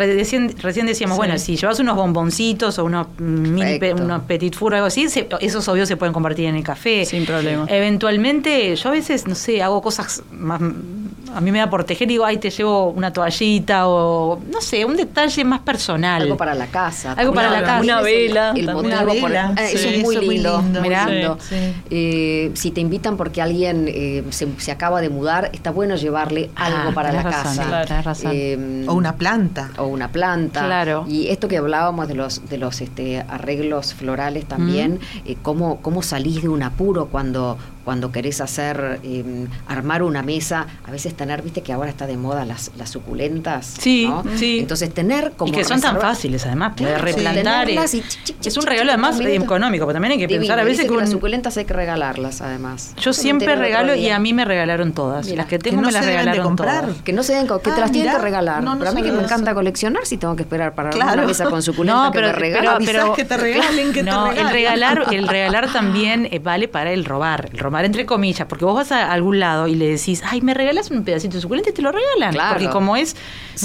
[0.61, 4.87] recién, decíamos, bueno, si llevas unos bomboncitos o unos mini unos petit four o algo
[4.87, 5.07] así,
[5.39, 7.05] esos obvios se pueden convertir en el café.
[7.05, 7.65] Sin problema.
[7.69, 10.61] Eventualmente, yo a veces, no sé, hago cosas más.
[11.35, 14.61] A mí me da por tejer y digo, ay, te llevo una toallita o, no
[14.61, 16.21] sé, un detalle más personal.
[16.21, 17.13] Algo para la casa.
[17.13, 17.81] Algo para la casa.
[17.81, 18.53] Una vela.
[18.55, 20.61] El motivo ah, eso es muy lindo.
[20.61, 21.37] Muy lindo.
[21.89, 26.65] Eh, si te invitan porque alguien eh, se, acaba de mudar, está bueno llevarle ah,
[26.65, 28.31] algo para la casa.
[28.31, 29.71] Eh, o una planta.
[29.77, 30.26] O una planta.
[30.65, 31.05] Claro.
[31.07, 34.99] Y esto que hablábamos de los, de los este, arreglos florales también,
[35.41, 37.57] cómo, cómo salís de un apuro cuando,
[37.87, 42.17] cuando querés hacer, em, armar una mesa, a veces tener, viste que ahora está de
[42.17, 43.75] moda las, las suculentas.
[43.79, 44.59] Sí, sí.
[44.59, 45.53] Entonces tener como...
[45.53, 47.69] Y que son tan fáciles además, poder replantar.
[47.69, 51.55] es un regalo además económico, pero también hay que pensar a veces que, las suculentas
[51.55, 52.91] hay que regalarlas además.
[52.99, 55.29] Yo siempre regalo y a mí me regalaron todas.
[55.29, 56.89] las que tengo me las regalaron comprar.
[57.05, 58.65] Que no se den, que te ah, las tienen que regalar.
[58.77, 61.63] pero a mí que me encanta coleccionar si tengo que esperar para una mesa con
[61.63, 62.85] suculenta no, pero, que me regalen.
[62.85, 64.37] Pero, que te regalen, que te regalen.
[64.37, 67.47] El regalar, el regalar también eh, vale para el robar.
[67.53, 70.41] El robar tomar, entre comillas, porque vos vas a algún lado y le decís, ay,
[70.41, 72.35] me regalas un pedacito de suculento y te lo regalan.
[72.53, 73.15] Porque como es,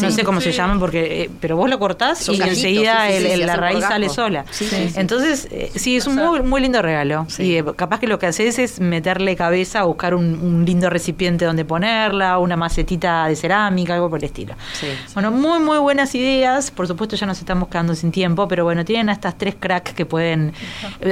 [0.00, 3.80] no sé cómo se llaman, porque, eh, pero vos lo cortás y enseguida la raíz
[3.80, 4.44] sale sola.
[4.96, 7.26] Entonces, eh, sí, es un muy, muy lindo regalo.
[7.38, 11.64] Y eh, capaz que lo que haces es meterle cabeza, buscar un, lindo recipiente donde
[11.64, 14.54] ponerla, una macetita de cerámica, algo por el estilo.
[15.14, 16.70] Bueno, muy, muy buenas ideas.
[16.70, 19.92] Por supuesto, ya nos estamos quedando sin tiempo, pero bueno, tienen a estas tres cracks
[19.92, 20.52] que pueden.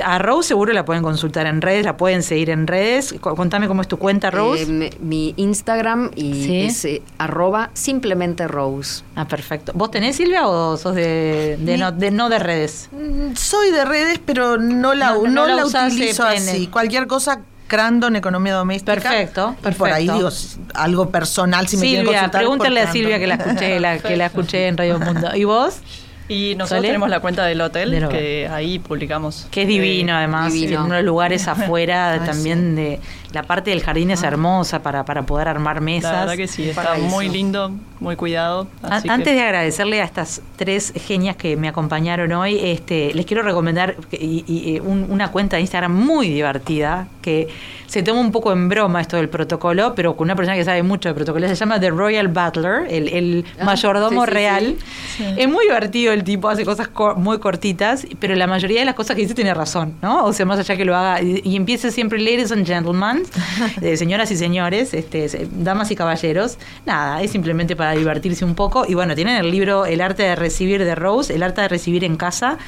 [0.05, 2.90] A Rose seguro la pueden consultar en redes, la pueden seguir en redes.
[3.21, 4.67] Contame cómo es tu cuenta, Rose.
[5.01, 6.87] mi Instagram y es
[7.19, 9.03] arroba simplemente Rose.
[9.17, 9.73] Ah, perfecto.
[9.75, 12.89] ¿Vos tenés, Silvia, o sos de, no, de, no de redes?
[12.93, 16.67] Mm, soy de redes, pero no la, no, la, utilizo así.
[16.67, 18.95] Cualquier cosa Crandon, Economía Doméstica.
[18.95, 19.79] Perfecto, perfecto.
[19.79, 20.29] por ahí digo
[20.75, 24.27] algo personal si Silvia, me quieren pregúntale a Silvia que la escuché, la, que la
[24.27, 25.29] escuché en Radio Mundo.
[25.37, 25.77] ¿Y vos?
[26.31, 29.49] Y nosotros tenemos la cuenta del hotel, que ahí publicamos.
[29.51, 33.01] Que es divino, además, en unos lugares afuera también de
[33.33, 34.29] la parte del jardín es ah.
[34.29, 36.13] hermosa para, para poder armar mesas.
[36.13, 38.67] La verdad que sí, está muy lindo, muy cuidado.
[38.83, 43.97] Antes de agradecerle a estas tres genias que me acompañaron hoy, este, les quiero recomendar
[44.13, 47.49] y, una cuenta de Instagram muy divertida que
[47.87, 50.83] se toma un poco en broma esto del protocolo, pero con una persona que sabe
[50.83, 51.49] mucho de protocolo.
[51.49, 54.77] Se llama The Royal Butler, el, ah, mayordomo real.
[55.37, 59.17] Es muy divertido el tipo, hace cosas muy cortitas, pero la mayoría de las cosas
[59.17, 60.25] que dice tiene razón, ¿no?
[60.25, 63.20] O sea, más allá que lo haga y, y empieza siempre, ladies and gentlemen,
[63.81, 66.59] de señoras y señores, este, damas y caballeros.
[66.87, 68.85] Nada, es simplemente para divertirse un poco.
[68.87, 72.05] Y bueno, tienen el libro El arte de recibir de Rose, El arte de recibir
[72.05, 72.59] en casa,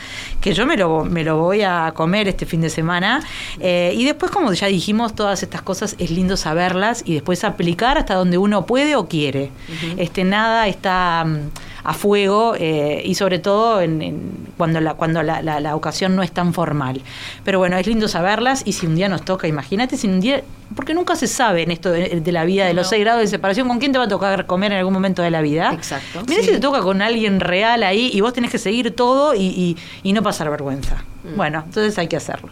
[0.40, 3.22] que yo me lo, me lo voy a comer este fin de semana.
[3.61, 7.98] Eh, y después, como ya dijimos, todas estas cosas es lindo saberlas y después aplicar
[7.98, 9.50] hasta donde uno puede o quiere.
[9.96, 15.43] este, nada está mm, a fuego eh, y sobre todo en, cuando, la, cuando la,
[15.43, 17.01] la, ocasión no es tan formal.
[17.45, 20.43] Pero bueno, es lindo saberlas y si un día nos toca, imagínate, si un día,
[20.74, 23.68] porque nunca se sabe en esto de, la vida, de los seis grados de separación,
[23.68, 25.72] con quién te va a tocar comer en algún momento de la vida.
[25.72, 26.22] Exacto.
[26.28, 29.76] Mira si te toca con alguien real ahí y vos tenés que seguir todo y,
[30.02, 31.04] y no pasar vergüenza.
[31.24, 31.36] Mm.
[31.36, 32.50] Bueno, entonces hay que hacerlo.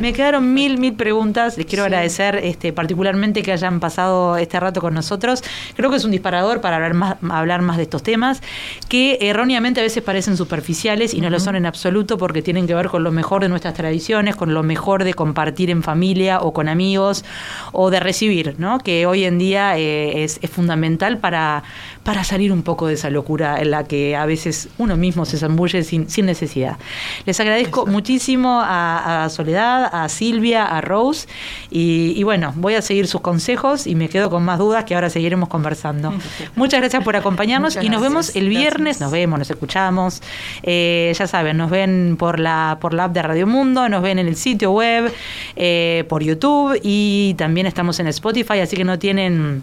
[0.00, 1.56] Me quedaron mil, mil preguntas.
[1.56, 5.42] Les quiero agradecer este, particularmente que hayan pasado este rato con nosotros.
[5.74, 8.42] Creo que es un disparador para hablar más, hablar más de estos temas,
[8.88, 12.74] que erróneamente a veces parecen superficiales y no lo son en absoluto porque tienen que
[12.74, 16.52] ver con lo mejor de nuestras tradiciones, con lo mejor de compartir en familia o
[16.52, 17.24] con amigos
[17.72, 18.78] o de recibir, ¿no?
[18.78, 21.62] que hoy en día eh, es, es fundamental para,
[22.06, 25.38] para salir un poco de esa locura en la que a veces uno mismo se
[25.38, 26.76] zambulle sin, sin necesidad.
[27.24, 31.26] Les agradezco muchísimo a, Soledad, a Silvia, a Rose
[31.68, 35.10] y, bueno, voy a seguir sus consejos y me quedo con más dudas que ahora
[35.10, 36.14] seguiremos conversando.
[36.54, 40.22] Muchas gracias por acompañarnos y nos vemos el viernes, nos vemos, nos escuchamos.
[40.62, 44.20] Eh, ya saben, nos ven por la, por la app de Radio Mundo, nos ven
[44.20, 45.12] en el sitio web,
[45.56, 49.62] eh, por YouTube y también estamos en Spotify, así que no tienen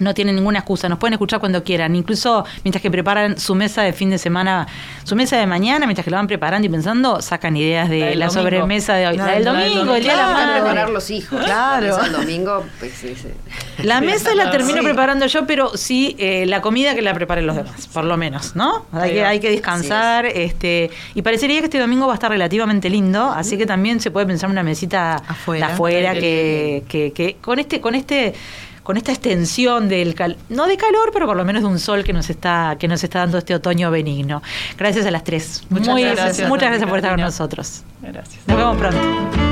[0.00, 3.82] no tienen ninguna excusa, nos pueden escuchar cuando quieran, incluso mientras que preparan su mesa
[3.82, 4.66] de fin de semana,
[5.04, 8.30] su mesa de mañana, mientras que lo van preparando y pensando, sacan ideas de la,
[8.30, 9.16] sobremesa de hoy.
[9.16, 10.60] La, del domingo, el día de la madre.
[10.60, 11.44] preparar los hijos.
[11.44, 12.02] Claro.
[12.04, 13.14] El domingo, pues, sí,
[13.82, 17.56] La mesa la termino preparando yo, pero sí eh, la comida que la preparen los
[17.56, 18.86] demás, por lo menos, ¿no?
[18.92, 22.88] Hay que, hay que descansar, este, y parecería que este domingo va a estar relativamente
[22.88, 27.58] lindo, así que también se puede pensar una mesita afuera, afuera que, que, que con
[27.58, 28.34] este, con este
[28.82, 30.14] con esta extensión del
[30.48, 33.02] no de calor, pero por lo menos de un sol que nos está que nos
[33.04, 34.42] está dando este otoño benigno.
[34.76, 35.62] Gracias a las tres.
[35.68, 36.48] Muchas gracias.
[36.48, 37.82] Muchas gracias por estar con nosotros.
[38.02, 38.46] Gracias.
[38.46, 39.50] Nos vemos pronto.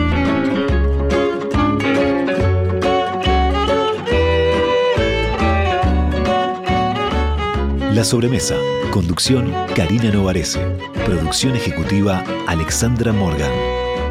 [7.98, 8.54] La sobremesa.
[8.92, 10.60] Conducción Karina Novarese.
[11.04, 13.50] Producción ejecutiva Alexandra Morgan.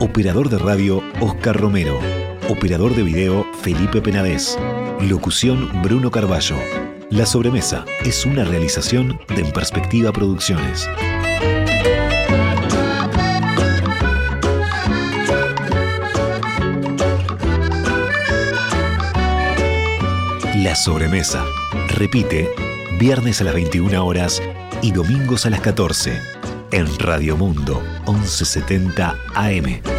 [0.02, 1.98] Operador de radio Oscar Romero.
[2.50, 4.58] Operador de video Felipe Penades.
[5.02, 6.58] Locución Bruno Carballo.
[7.12, 10.90] La sobremesa es una realización de En Perspectiva Producciones.
[20.56, 21.46] La sobremesa.
[21.90, 22.50] Repite,
[23.00, 24.42] viernes a las 21 horas
[24.82, 26.20] y domingos a las 14
[26.72, 29.97] en Radio Mundo 1170 AM.